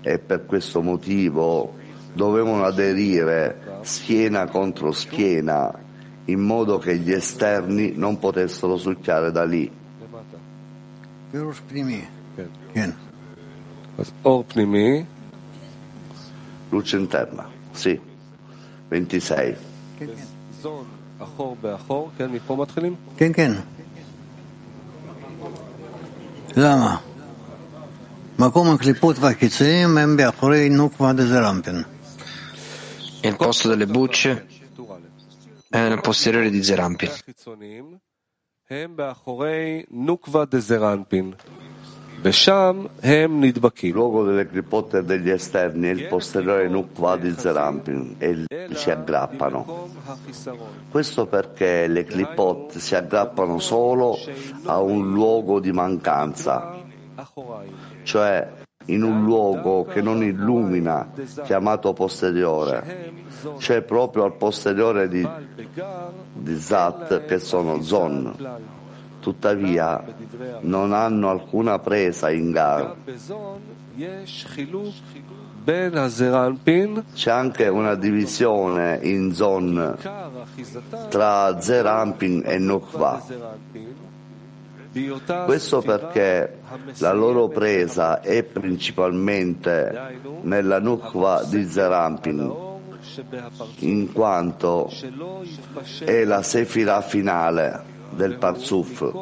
E 0.02 0.18
per 0.18 0.44
questo 0.44 0.82
motivo 0.82 1.74
dovevano 2.12 2.64
aderire 2.64 3.78
schiena 3.82 4.46
contro 4.46 4.92
schiena 4.92 5.72
in 6.26 6.40
modo 6.40 6.78
che 6.78 6.96
gli 6.96 7.12
esterni 7.12 7.92
non 7.94 8.18
potessero 8.18 8.76
succhiare 8.76 9.30
da 9.30 9.44
lì. 9.44 9.70
Luce 16.70 16.96
interna, 16.96 17.48
sì, 17.72 17.98
26. 18.88 19.56
למה? 26.56 27.02
Il 33.20 33.36
posto 33.36 33.68
delle 33.68 33.86
bucce 33.86 34.46
è 35.68 35.88
nel 35.88 36.00
posteriore 36.00 36.50
di 36.50 36.62
Zerampin. 36.62 37.10
Il 42.24 43.92
luogo 43.92 44.24
delle 44.24 44.48
clipotte 44.48 44.98
e 44.98 45.04
degli 45.04 45.28
esterni 45.28 45.88
è 45.88 45.90
il 45.90 46.06
posteriore 46.06 46.68
Nukva 46.68 47.18
di 47.18 47.30
Zerampin 47.36 48.14
e 48.16 48.46
si 48.72 48.90
aggrappano. 48.90 49.90
Questo 50.90 51.26
perché 51.26 51.86
le 51.86 52.04
clipotte 52.04 52.80
si 52.80 52.94
aggrappano 52.94 53.58
solo 53.58 54.16
a 54.64 54.80
un 54.80 55.12
luogo 55.12 55.60
di 55.60 55.70
mancanza, 55.70 56.74
cioè 58.04 58.50
in 58.86 59.02
un 59.02 59.22
luogo 59.24 59.84
che 59.84 60.00
non 60.00 60.22
illumina, 60.22 61.10
chiamato 61.44 61.92
posteriore, 61.92 63.12
cioè 63.58 63.82
proprio 63.82 64.24
al 64.24 64.36
posteriore 64.36 65.08
di, 65.08 65.28
di 66.32 66.58
Zat 66.58 67.26
che 67.26 67.38
sono 67.38 67.82
Zon 67.82 68.73
tuttavia 69.24 70.04
non 70.60 70.92
hanno 70.92 71.30
alcuna 71.30 71.78
presa 71.78 72.30
in 72.30 72.50
gara. 72.50 72.94
C'è 77.14 77.30
anche 77.30 77.68
una 77.68 77.94
divisione 77.94 78.98
in 79.00 79.32
zone 79.32 79.96
tra 81.08 81.58
Zerampin 81.58 82.42
e 82.44 82.58
Nukva. 82.58 83.24
Questo 85.46 85.80
perché 85.80 86.58
la 86.98 87.12
loro 87.14 87.48
presa 87.48 88.20
è 88.20 88.42
principalmente 88.42 90.20
nella 90.42 90.80
Nukva 90.80 91.44
di 91.44 91.66
Zerampin, 91.66 92.54
in 93.78 94.12
quanto 94.12 94.90
è 96.04 96.24
la 96.24 96.42
sefira 96.42 97.00
finale 97.00 97.92
del 98.14 98.36
Parzuf 98.36 99.12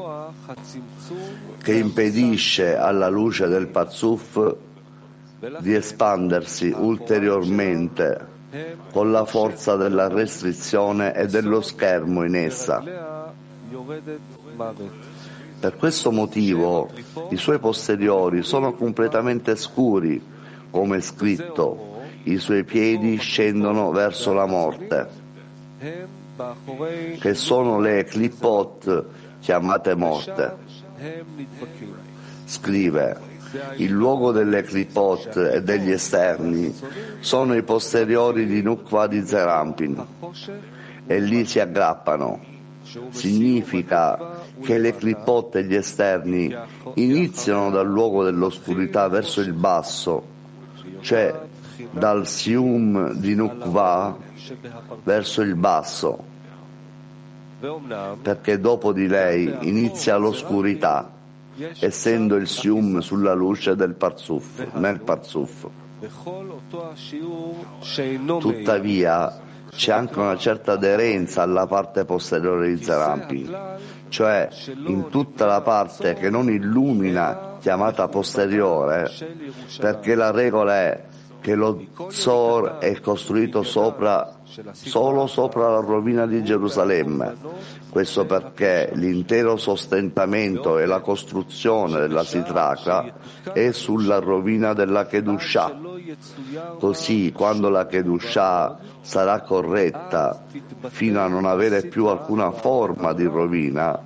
che 1.63 1.75
impedisce 1.75 2.77
alla 2.77 3.09
luce 3.09 3.47
del 3.47 3.69
Parzuf 3.69 4.57
di 5.59 5.75
espandersi 5.75 6.73
ulteriormente 6.77 8.31
con 8.93 9.11
la 9.11 9.25
forza 9.25 9.77
della 9.77 10.09
restrizione 10.09 11.15
e 11.15 11.27
dello 11.27 11.61
schermo 11.61 12.25
in 12.25 12.35
essa. 12.37 12.83
Per 15.59 15.77
questo 15.77 16.13
motivo 16.13 16.91
i 17.31 17.37
suoi 17.37 17.59
posteriori 17.59 18.43
sono 18.43 18.73
completamente 18.73 19.57
scuri, 19.57 20.23
come 20.71 21.01
scritto, 21.01 22.01
i 22.25 22.39
suoi 22.39 22.65
piedi 22.65 23.17
scendono 23.17 23.91
verso 23.91 24.33
la 24.33 24.47
morte 24.47 25.21
che 27.19 27.35
sono 27.35 27.79
le 27.79 28.05
clipot 28.05 29.05
chiamate 29.41 29.95
morte. 29.95 30.57
Scrive, 32.45 33.17
il 33.77 33.91
luogo 33.91 34.33
delle 34.33 34.63
clipot 34.63 35.37
e 35.37 35.63
degli 35.63 35.91
esterni 35.91 36.75
sono 37.21 37.55
i 37.55 37.63
posteriori 37.63 38.47
di 38.47 38.63
Nukva 38.63 39.07
di 39.07 39.27
Zerampin 39.27 40.07
e 41.07 41.21
lì 41.21 41.45
si 41.45 41.61
aggrappano. 41.61 42.51
Significa 43.11 44.41
che 44.63 44.79
le 44.79 44.95
clipot 44.95 45.57
e 45.57 45.65
gli 45.65 45.75
esterni 45.75 46.55
iniziano 46.95 47.71
dal 47.71 47.87
luogo 47.87 48.23
dell'oscurità 48.25 49.09
verso 49.09 49.41
il 49.41 49.53
basso, 49.53 50.23
cioè 51.01 51.35
dal 51.91 52.27
Sium 52.27 53.13
di 53.15 53.35
Nukva 53.35 54.17
verso 55.05 55.43
il 55.43 55.55
basso 55.55 56.31
perché 58.21 58.59
dopo 58.59 58.93
di 58.93 59.07
lei 59.07 59.55
inizia 59.61 60.17
l'oscurità, 60.17 61.09
essendo 61.79 62.35
il 62.35 62.49
Sium 62.49 62.99
sulla 62.99 63.35
luce 63.35 63.77
del 63.77 63.95
Parzuf, 63.95 64.67
nel 64.73 65.01
Parzuf. 65.01 65.69
Tuttavia 68.41 69.41
c'è 69.71 69.93
anche 69.93 70.19
una 70.19 70.37
certa 70.37 70.73
aderenza 70.73 71.43
alla 71.43 71.67
parte 71.67 72.05
posteriore 72.05 72.75
di 72.75 72.83
Zerampin, 72.83 73.57
cioè 74.09 74.49
in 74.87 75.09
tutta 75.09 75.47
la 75.47 75.61
parte 75.61 76.15
che 76.15 76.31
non 76.31 76.51
illumina 76.51 77.59
chiamata 77.61 78.09
posteriore, 78.09 79.09
perché 79.79 80.17
la 80.17 80.33
regola 80.33 80.75
è 80.75 81.05
che 81.43 81.55
lo 81.57 81.85
Zor 82.09 82.79
è 82.79 82.99
costruito 83.01 83.63
sopra, 83.65 84.37
solo 84.71 85.27
sopra 85.27 85.69
la 85.71 85.81
rovina 85.81 86.27
di 86.27 86.43
Gerusalemme. 86.43 87.35
Questo 87.91 88.25
perché 88.25 88.93
l'intero 88.95 89.57
sostentamento 89.57 90.79
e 90.79 90.87
la 90.87 91.01
costruzione 91.01 91.99
della 91.99 92.25
Sitraca 92.25 93.13
è 93.53 93.73
sulla 93.73 94.21
rovina 94.21 94.73
della 94.73 95.05
Kedushah. 95.05 95.79
Così 96.79 97.33
quando 97.33 97.69
la 97.69 97.87
Kedushah 97.87 98.79
sarà 99.01 99.41
corretta 99.41 100.45
fino 100.89 101.21
a 101.21 101.27
non 101.27 101.45
avere 101.45 101.83
più 101.83 102.07
alcuna 102.07 102.53
forma 102.53 103.13
di 103.13 103.25
rovina, 103.25 104.01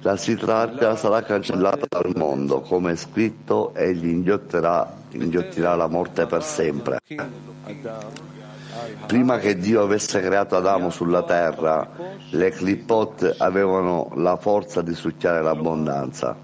la 0.00 0.16
Sitraca 0.16 0.96
sarà 0.96 1.22
cancellata 1.22 1.86
dal 1.86 2.12
mondo, 2.16 2.60
come 2.62 2.92
è 2.92 2.96
scritto, 2.96 3.74
egli 3.74 4.08
inghiottirà, 4.08 4.90
inghiottirà 5.22 5.74
la 5.74 5.88
morte 5.88 6.26
per 6.26 6.42
sempre. 6.42 7.00
Prima 9.06 9.38
che 9.38 9.56
Dio 9.56 9.82
avesse 9.82 10.20
creato 10.20 10.56
Adamo 10.56 10.90
sulla 10.90 11.22
terra, 11.22 11.88
le 12.30 12.50
clipot 12.50 13.36
avevano 13.38 14.10
la 14.16 14.36
forza 14.36 14.82
di 14.82 14.94
succhiare 14.94 15.42
l'abbondanza. 15.42 16.36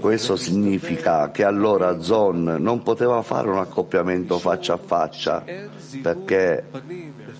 Questo 0.00 0.36
significa 0.36 1.30
che 1.30 1.44
allora 1.44 2.00
Zon 2.00 2.56
non 2.58 2.82
poteva 2.82 3.22
fare 3.22 3.48
un 3.48 3.58
accoppiamento 3.58 4.38
faccia 4.38 4.74
a 4.74 4.78
faccia 4.78 5.44
perché 6.02 6.64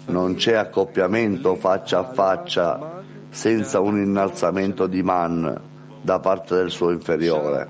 non 0.06 0.34
c'è 0.34 0.54
accoppiamento 0.54 1.56
faccia 1.56 2.00
a 2.00 2.04
faccia 2.04 3.02
senza 3.30 3.80
un 3.80 3.98
innalzamento 3.98 4.87
di 4.87 5.02
man 5.02 5.67
da 6.09 6.21
parte 6.21 6.55
del 6.55 6.71
suo 6.71 6.90
inferiore. 6.90 7.68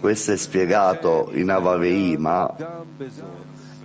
Questo 0.00 0.32
è 0.32 0.36
spiegato 0.38 1.28
in 1.34 1.50
Avaveima 1.50 2.56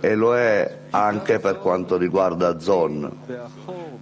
e 0.00 0.14
lo 0.14 0.34
è 0.34 0.78
anche 0.88 1.38
per 1.38 1.58
quanto 1.58 1.98
riguarda 1.98 2.58
Zon, 2.60 3.14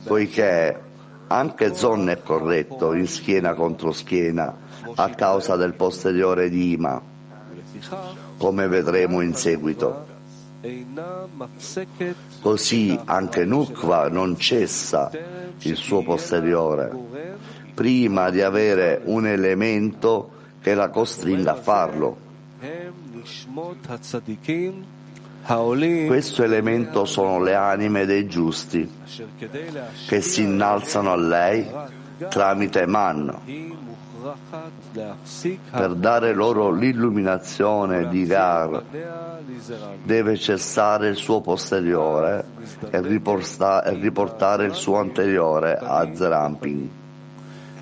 poiché 0.05 0.81
anche 1.27 1.75
Zon 1.75 2.09
è 2.09 2.23
corretto 2.23 2.93
in 2.93 3.09
schiena 3.09 3.55
contro 3.55 3.91
schiena 3.91 4.55
a 4.95 5.09
causa 5.11 5.57
del 5.57 5.75
posteriore 5.75 6.49
di 6.49 6.75
Ima, 6.75 7.03
come 8.37 8.69
vedremo 8.69 9.21
in 9.21 9.35
seguito. 9.35 10.15
Così 12.41 12.99
anche 13.05 13.45
Nukva 13.45 14.09
non 14.09 14.39
cessa 14.39 15.11
il 15.59 15.77
suo 15.77 16.03
posteriore 16.03 17.06
prima 17.77 18.31
di 18.31 18.41
avere 18.41 19.03
un 19.05 19.27
elemento 19.27 20.31
che 20.63 20.73
la 20.75 20.89
costringa 20.89 21.53
a 21.53 21.55
farlo. 21.55 22.17
Questo 26.07 26.43
elemento 26.43 27.05
sono 27.05 27.43
le 27.43 27.55
anime 27.55 28.07
dei 28.07 28.27
giusti 28.27 28.91
che 30.09 30.21
si 30.23 30.43
innalzano 30.43 31.13
a 31.13 31.17
lei 31.17 31.71
tramite 32.31 32.87
Man 32.87 33.39
per 35.71 35.95
dare 35.95 36.33
loro 36.33 36.73
l'illuminazione 36.73 38.09
di 38.09 38.25
Gar 38.25 38.83
deve 40.03 40.37
cessare 40.37 41.09
il 41.09 41.17
suo 41.17 41.43
posteriore 41.43 42.45
e 42.91 43.01
riportare 43.03 44.65
il 44.65 44.75
suo 44.75 44.97
anteriore 44.97 45.79
a 45.79 46.09
Zeramping 46.13 47.05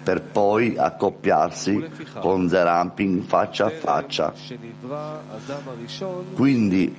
per 0.05 0.23
poi 0.23 0.77
accoppiarsi 0.77 1.90
con 2.21 2.49
Zeramping 2.49 3.23
faccia 3.23 3.67
a 3.67 3.71
faccia. 3.71 4.33
Quindi 6.35 6.95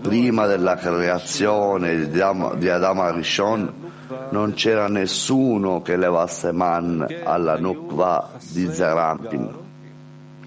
prima 0.00 0.46
della 0.46 0.76
creazione 0.76 2.08
di 2.10 2.20
Adama 2.20 3.10
Rishon 3.12 3.72
non 4.30 4.52
c'era 4.54 4.88
nessuno 4.88 5.80
che 5.82 5.96
levasse 5.96 6.52
man 6.52 7.06
alla 7.24 7.56
Nukva 7.58 8.32
di 8.50 8.68
Zerampin. 8.72 9.66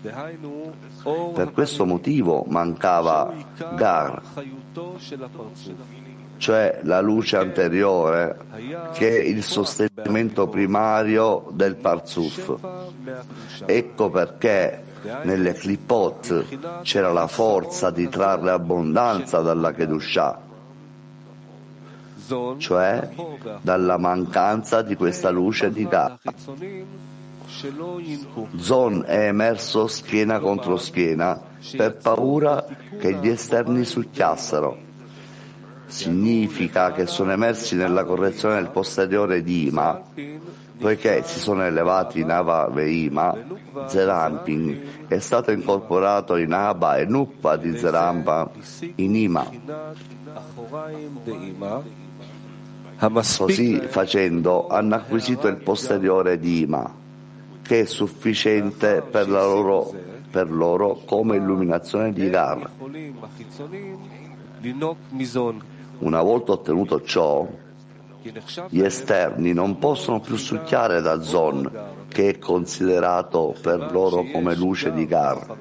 Per 0.01 1.51
questo 1.53 1.85
motivo 1.85 2.43
mancava 2.47 3.31
Gar, 3.75 4.21
cioè 6.41 6.79
la 6.85 7.01
luce 7.01 7.37
anteriore, 7.37 8.35
che 8.93 9.21
è 9.21 9.23
il 9.23 9.43
sostenimento 9.43 10.47
primario 10.47 11.47
del 11.51 11.75
Parzuf. 11.75 12.55
Ecco 13.63 14.09
perché 14.09 14.83
nelle 15.21 15.53
clipot 15.53 16.81
c'era 16.81 17.11
la 17.11 17.27
forza 17.27 17.91
di 17.91 18.09
trarre 18.09 18.49
abbondanza 18.49 19.41
dalla 19.41 19.71
Kedushah, 19.71 20.41
cioè 22.57 23.07
dalla 23.61 23.97
mancanza 23.99 24.81
di 24.81 24.95
questa 24.95 25.29
luce 25.29 25.71
di 25.71 25.87
Ga. 25.87 26.17
Zon 28.57 29.03
è 29.05 29.27
emerso 29.27 29.85
schiena 29.85 30.39
contro 30.39 30.77
schiena 30.77 31.39
per 31.77 31.97
paura 31.97 32.65
che 32.97 33.13
gli 33.13 33.27
esterni 33.27 33.85
succhiassero. 33.85 34.89
Significa 35.91 36.91
che 36.93 37.05
sono 37.05 37.31
emersi 37.31 37.75
nella 37.75 38.03
correzione 38.05 38.55
del 38.55 38.69
posteriore 38.69 39.43
di 39.43 39.67
Ima 39.67 40.01
poiché 40.81 41.21
si 41.23 41.39
sono 41.39 41.63
elevati 41.63 42.21
in 42.21 42.31
Ava 42.31 42.67
Veima, 42.67 43.37
Zerampin 43.87 45.05
è 45.07 45.19
stato 45.19 45.51
incorporato 45.51 46.35
in 46.37 46.51
Abba 46.51 46.97
e 46.97 47.05
Nuppa 47.05 47.55
di 47.55 47.77
Zerampa 47.77 48.49
in 48.95 49.15
Ima. 49.15 49.47
Così 53.37 53.79
facendo 53.87 54.67
hanno 54.67 54.95
acquisito 54.95 55.47
il 55.47 55.57
posteriore 55.57 56.39
di 56.39 56.61
Ima, 56.61 56.91
che 57.61 57.81
è 57.81 57.85
sufficiente 57.85 59.03
per, 59.03 59.29
loro, 59.29 59.93
per 60.31 60.51
loro 60.51 61.01
come 61.05 61.35
illuminazione 61.35 62.11
di 62.11 62.27
Gar. 62.27 62.69
Una 66.01 66.21
volta 66.23 66.53
ottenuto 66.53 67.03
ciò, 67.03 67.47
gli 68.69 68.81
esterni 68.81 69.53
non 69.53 69.77
possono 69.77 70.19
più 70.19 70.35
succhiare 70.35 70.99
da 70.99 71.21
Zon, 71.21 71.71
che 72.07 72.29
è 72.29 72.39
considerato 72.39 73.55
per 73.61 73.91
loro 73.91 74.25
come 74.31 74.55
luce 74.55 74.91
di 74.91 75.05
Gar. 75.05 75.55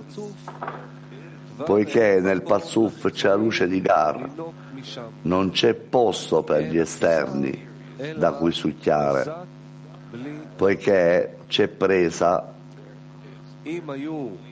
Poiché 1.63 2.21
nel 2.21 2.43
Pazzuf 2.43 3.11
c'è 3.11 3.29
la 3.29 3.35
luce 3.35 3.69
di 3.69 3.83
Gar, 3.83 4.31
non 5.23 5.51
c'è 5.51 5.75
posto 5.75 6.43
per 6.43 6.63
gli 6.63 6.79
esterni 6.79 7.69
da 8.17 8.33
cui 8.33 8.53
succhiare, 8.53 9.31
poiché 10.57 11.37
c'è 11.49 11.69
presa 11.69 12.51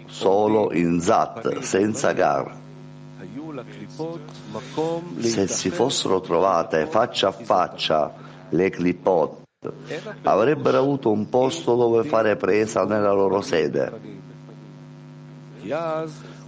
solo 0.04 0.70
in 0.74 1.00
Zat, 1.00 1.60
senza 1.60 2.12
Gar. 2.12 2.66
Se 5.18 5.48
si 5.48 5.70
fossero 5.70 6.20
trovate 6.20 6.86
faccia 6.86 7.28
a 7.28 7.32
faccia 7.32 8.12
le 8.50 8.70
clipot, 8.70 9.42
avrebbero 10.22 10.78
avuto 10.78 11.10
un 11.10 11.28
posto 11.28 11.74
dove 11.74 12.04
fare 12.04 12.36
presa 12.36 12.84
nella 12.84 13.12
loro 13.12 13.40
sede. 13.40 14.16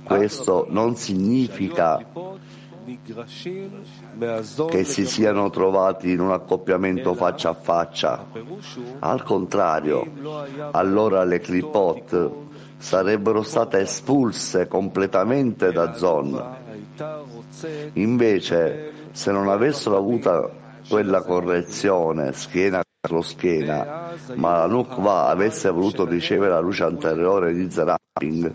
Questo 0.05 0.67
non 0.69 0.97
significa 0.97 2.05
che 4.69 4.85
si 4.85 5.07
siano 5.07 5.51
trovati 5.51 6.11
in 6.11 6.21
un 6.21 6.33
accoppiamento 6.33 7.15
faccia 7.15 7.51
a 7.51 7.55
faccia. 7.55 8.27
Al 9.01 9.23
contrario, 9.23 10.07
allora 10.71 11.25
le 11.25 11.41
clipot 11.41 12.31
sarebbero 12.79 13.43
state 13.43 13.81
espulse 13.81 14.67
completamente 14.67 15.71
da 15.71 15.95
Zon 15.95 16.60
Invece, 17.95 18.93
se 19.13 19.33
non 19.33 19.49
avessero 19.49 19.97
avuto 19.97 20.53
quella 20.89 21.23
correzione 21.23 22.33
schiena 22.33 22.83
contro 23.01 23.23
schiena, 23.23 24.11
ma 24.35 24.59
la 24.59 24.67
Nukva 24.67 25.29
avesse 25.29 25.71
voluto 25.71 26.05
ricevere 26.05 26.51
la 26.51 26.61
luce 26.61 26.85
anteriore 26.85 27.55
di 27.55 27.71
Zeramping, 27.71 28.53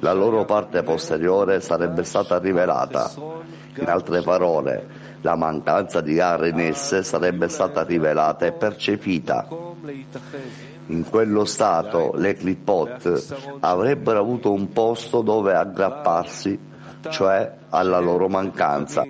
la 0.00 0.12
loro 0.12 0.44
parte 0.44 0.82
posteriore 0.82 1.60
sarebbe 1.62 2.04
stata 2.04 2.38
rivelata. 2.38 3.10
In 3.76 3.88
altre 3.88 4.20
parole, 4.20 4.86
la 5.22 5.36
mancanza 5.36 6.02
di 6.02 6.20
Ar 6.20 6.46
in 6.46 6.60
esse 6.60 7.02
sarebbe 7.02 7.48
stata 7.48 7.82
rivelata 7.82 8.44
e 8.44 8.52
percepita. 8.52 9.48
In 10.86 11.08
quello 11.08 11.44
stato 11.44 12.12
le 12.14 12.34
clipot 12.34 13.58
avrebbero 13.60 14.18
avuto 14.18 14.52
un 14.52 14.70
posto 14.72 15.22
dove 15.22 15.54
aggrapparsi 15.54 16.58
cioè 17.10 17.52
alla 17.70 17.98
loro 17.98 18.28
mancanza. 18.28 19.06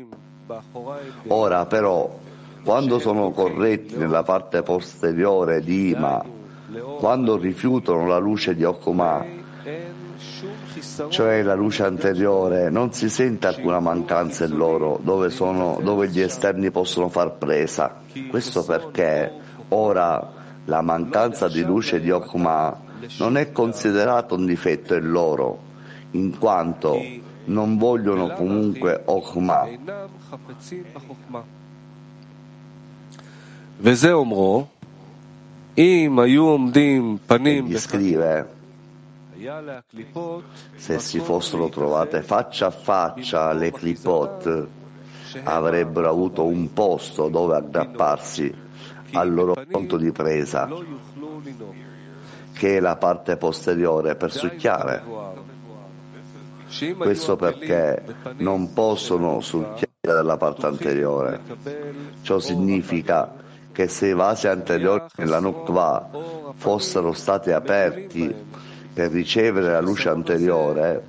Ora 1.28 1.66
però, 1.66 2.18
quando 2.64 2.98
sono 2.98 3.30
corretti 3.30 3.96
nella 3.96 4.22
parte 4.22 4.62
posteriore 4.62 5.60
di 5.60 5.90
Ima, 5.90 6.24
quando 6.98 7.36
rifiutano 7.36 8.06
la 8.06 8.18
luce 8.18 8.54
di 8.54 8.64
Okuma, 8.64 9.24
cioè 11.08 11.42
la 11.42 11.54
luce 11.54 11.84
anteriore, 11.84 12.70
non 12.70 12.92
si 12.92 13.08
sente 13.08 13.46
alcuna 13.46 13.80
mancanza 13.80 14.44
in 14.44 14.56
loro 14.56 14.98
dove, 15.02 15.30
sono, 15.30 15.78
dove 15.82 16.08
gli 16.08 16.20
esterni 16.20 16.70
possono 16.70 17.08
far 17.08 17.32
presa. 17.32 18.00
Questo 18.28 18.64
perché 18.64 19.32
ora 19.68 20.32
la 20.64 20.82
mancanza 20.82 21.48
di 21.48 21.62
luce 21.62 22.00
di 22.00 22.10
Okuma 22.10 22.76
non 23.18 23.36
è 23.36 23.52
considerato 23.52 24.34
un 24.34 24.44
difetto 24.44 24.94
in 24.94 25.10
loro, 25.10 25.58
in 26.12 26.38
quanto 26.38 27.00
non 27.48 27.76
vogliono 27.76 28.28
comunque 28.28 29.02
Okuma. 29.04 29.68
Egli 37.68 37.78
scrive 37.78 38.56
se 40.74 40.98
si 40.98 41.20
fossero 41.20 41.68
trovate 41.68 42.22
faccia 42.22 42.66
a 42.66 42.70
faccia 42.70 43.52
le 43.52 43.70
clipot 43.70 44.66
avrebbero 45.44 46.08
avuto 46.08 46.44
un 46.44 46.72
posto 46.72 47.28
dove 47.28 47.54
aggrapparsi 47.54 48.52
al 49.12 49.32
loro 49.32 49.54
punto 49.70 49.96
di 49.96 50.10
presa 50.10 50.68
che 52.52 52.76
è 52.78 52.80
la 52.80 52.96
parte 52.96 53.36
posteriore 53.36 54.16
per 54.16 54.32
succhiare 54.32 55.27
questo 56.96 57.36
perché 57.36 58.02
non 58.36 58.72
possono 58.72 59.40
succhiare 59.40 59.86
dalla 60.00 60.36
parte 60.36 60.66
anteriore. 60.66 61.40
Ciò 62.22 62.38
significa 62.38 63.34
che 63.72 63.88
se 63.88 64.08
i 64.08 64.14
vasi 64.14 64.48
anteriori 64.48 65.04
nella 65.16 65.40
Nukva 65.40 66.08
fossero 66.56 67.12
stati 67.12 67.52
aperti 67.52 68.34
per 68.92 69.10
ricevere 69.10 69.70
la 69.70 69.80
luce 69.80 70.08
anteriore, 70.08 71.04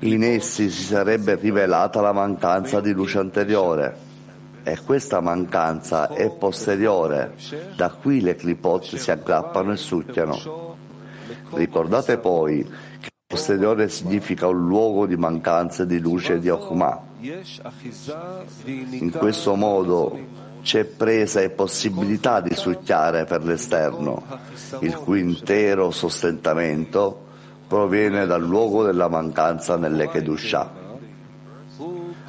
in 0.00 0.24
essi 0.24 0.70
si 0.70 0.82
sarebbe 0.82 1.36
rivelata 1.36 2.00
la 2.00 2.12
mancanza 2.12 2.80
di 2.80 2.92
luce 2.92 3.18
anteriore. 3.18 4.04
E 4.64 4.78
questa 4.84 5.20
mancanza 5.20 6.08
è 6.08 6.28
posteriore, 6.30 7.34
da 7.76 7.90
qui 7.90 8.20
le 8.20 8.34
clipot 8.34 8.96
si 8.96 9.10
aggrappano 9.12 9.70
e 9.70 9.76
succhiano. 9.76 10.74
Ricordate 11.50 12.18
poi 12.18 12.68
posteriore 13.36 13.88
significa 13.88 14.46
un 14.46 14.66
luogo 14.66 15.04
di 15.04 15.16
mancanza 15.16 15.84
di 15.84 15.98
luce 15.98 16.38
di 16.38 16.48
Okma. 16.48 17.02
In 18.90 19.10
questo 19.12 19.56
modo 19.56 20.18
c'è 20.62 20.84
presa 20.84 21.40
e 21.40 21.50
possibilità 21.50 22.40
di 22.40 22.54
succhiare 22.54 23.24
per 23.24 23.44
l'esterno, 23.44 24.22
il 24.80 24.94
cui 24.96 25.20
intero 25.20 25.90
sostentamento 25.90 27.24
proviene 27.66 28.26
dal 28.26 28.42
luogo 28.42 28.84
della 28.84 29.08
mancanza 29.08 29.76
nelle 29.76 30.08
Kedushah. 30.08 30.72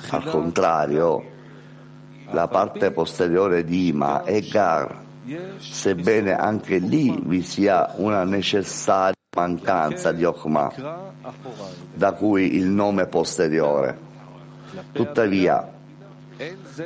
Al 0.09 0.23
contrario, 0.25 1.23
la 2.31 2.47
parte 2.47 2.91
posteriore 2.91 3.63
di 3.63 3.87
Ima 3.87 4.23
è 4.23 4.41
Gar, 4.41 5.03
sebbene 5.57 6.35
anche 6.35 6.79
lì 6.79 7.17
vi 7.23 7.43
sia 7.43 7.93
una 7.97 8.23
necessaria 8.23 9.16
mancanza 9.37 10.11
di 10.11 10.23
Okma, 10.23 10.73
da 11.93 12.11
cui 12.13 12.55
il 12.55 12.65
nome 12.65 13.05
posteriore. 13.05 14.05
Tuttavia, 14.91 15.71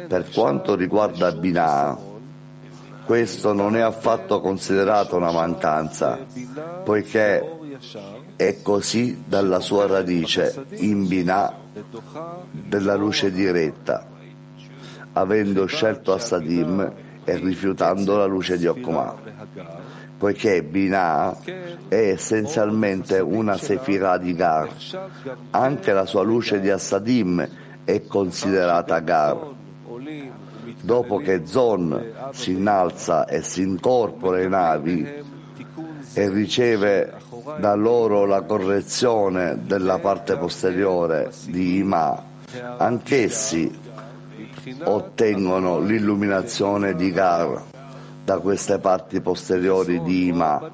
per 0.08 0.30
quanto 0.34 0.76
riguarda 0.76 1.32
Binah, 1.32 1.98
questo 3.06 3.54
non 3.54 3.78
è 3.78 3.80
affatto 3.80 4.42
considerato 4.42 5.16
una 5.16 5.32
mancanza, 5.32 6.20
poiché 6.84 7.58
è 8.36 8.62
così 8.62 9.24
dalla 9.26 9.62
sua 9.62 9.88
radice, 9.88 10.66
in 10.80 11.08
Binah, 11.08 11.54
della 12.52 12.96
luce 12.96 13.32
diretta, 13.32 14.06
avendo 15.14 15.66
scelto 15.68 16.12
Assadim 16.12 16.92
e 17.24 17.36
rifiutando 17.38 18.18
la 18.18 18.26
luce 18.26 18.58
di 18.58 18.68
Okma, 18.68 19.16
poiché 20.22 20.62
Binah 20.62 21.36
è 21.88 21.96
essenzialmente 21.96 23.18
una 23.18 23.58
sefirah 23.58 24.20
di 24.20 24.36
Gar, 24.36 24.70
anche 25.50 25.94
la 25.94 26.06
sua 26.06 26.22
luce 26.22 26.60
di 26.60 26.70
Assadim 26.70 27.50
è 27.84 28.06
considerata 28.06 29.00
Gar. 29.00 29.48
Dopo 30.80 31.18
che 31.18 31.48
Zon 31.48 32.12
si 32.34 32.52
innalza 32.52 33.26
e 33.26 33.42
si 33.42 33.64
incorpora 33.64 34.38
ai 34.38 34.48
navi 34.48 35.12
e 36.14 36.30
riceve 36.30 37.14
da 37.58 37.74
loro 37.74 38.28
la 38.28 38.42
correzione 38.44 39.58
della 39.66 39.98
parte 39.98 40.38
posteriore 40.38 41.32
di 41.48 41.78
Ima, 41.78 42.24
anch'essi 42.78 43.76
ottengono 44.84 45.80
l'illuminazione 45.80 46.94
di 46.94 47.12
Gar 47.12 47.70
da 48.24 48.38
queste 48.40 48.80
parti 48.80 49.22
posteriori 49.22 50.02
di 50.02 50.28
Ima 50.28 50.72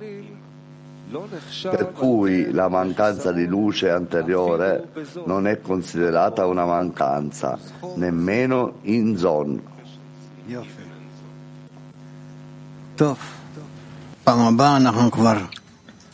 per 1.62 1.94
cui 1.94 2.52
la 2.52 2.68
mancanza 2.68 3.32
di 3.32 3.46
luce 3.46 3.90
anteriore 3.90 4.90
non 5.26 5.48
è 5.48 5.62
considerata 5.62 6.46
una 6.46 6.66
mancanza, 6.66 7.58
nemmeno 7.96 8.80
in 8.84 9.18
zon. 9.18 9.62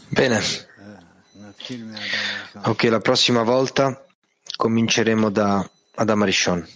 Bene. 0.10 0.42
Ok, 2.66 2.84
la 2.84 3.00
prossima 3.00 3.42
volta 3.42 4.06
cominceremo 4.56 5.30
da 5.32 5.68
Adam 5.96 6.24
Rishon. 6.24 6.68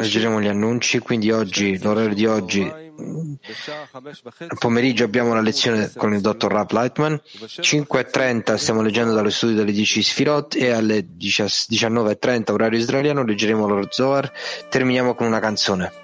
Leggeremo 0.00 0.40
gli 0.40 0.48
annunci, 0.48 0.98
quindi 0.98 1.30
oggi, 1.30 1.78
l'orario 1.78 2.14
di 2.14 2.26
oggi, 2.26 2.62
al 2.62 4.58
pomeriggio 4.58 5.04
abbiamo 5.04 5.34
la 5.34 5.40
lezione 5.40 5.90
con 5.96 6.14
il 6.14 6.20
dottor 6.20 6.52
Rap 6.52 6.70
Lightman, 6.72 7.20
5.30 7.24 8.54
stiamo 8.56 8.82
leggendo 8.82 9.12
dallo 9.12 9.30
studio 9.30 9.56
delle 9.56 9.72
10 9.72 10.02
Sfirot 10.02 10.54
e 10.56 10.70
alle 10.70 11.06
19.30 11.18 12.52
orario 12.52 12.78
israeliano 12.78 13.22
leggeremo 13.22 13.66
lo 13.66 13.86
Zohar, 13.90 14.30
terminiamo 14.68 15.14
con 15.14 15.26
una 15.26 15.40
canzone. 15.40 15.99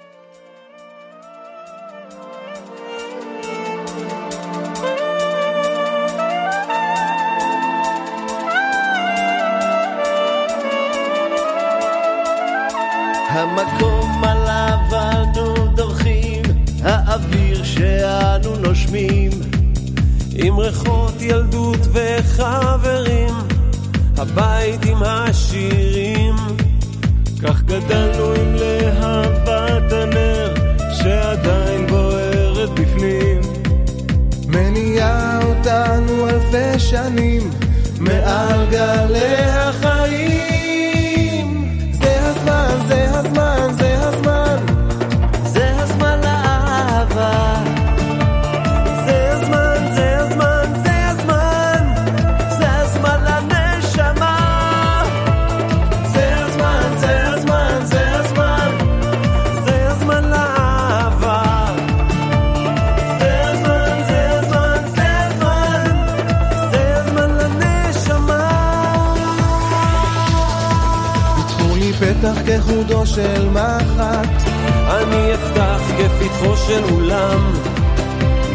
של 73.17 73.49
מחט, 73.49 74.49
אני 74.89 75.33
אפתח 75.33 75.81
כפתחו 75.97 76.57
של 76.57 76.83
אולם. 76.93 77.53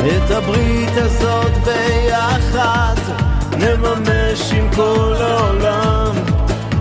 את 0.06 0.30
הברית 0.30 0.96
הזאת 0.96 1.52
ביחד 1.64 2.94
נממש 3.58 4.52
עם 4.52 4.68
כל 4.76 5.14
העולם. 5.20 6.14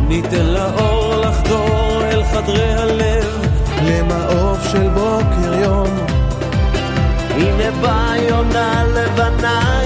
ניתן 0.08 0.46
לאור 0.46 1.16
לחדור 1.16 2.02
אל 2.04 2.24
חדרי 2.24 2.74
הלב, 2.74 3.48
למעוף 3.84 4.68
של 4.72 4.88
בוקר 4.90 5.54
יום. 5.64 5.98
הנה 7.30 7.72
באה 7.82 8.18
יונה 8.30 8.84
לבנה 8.84 9.81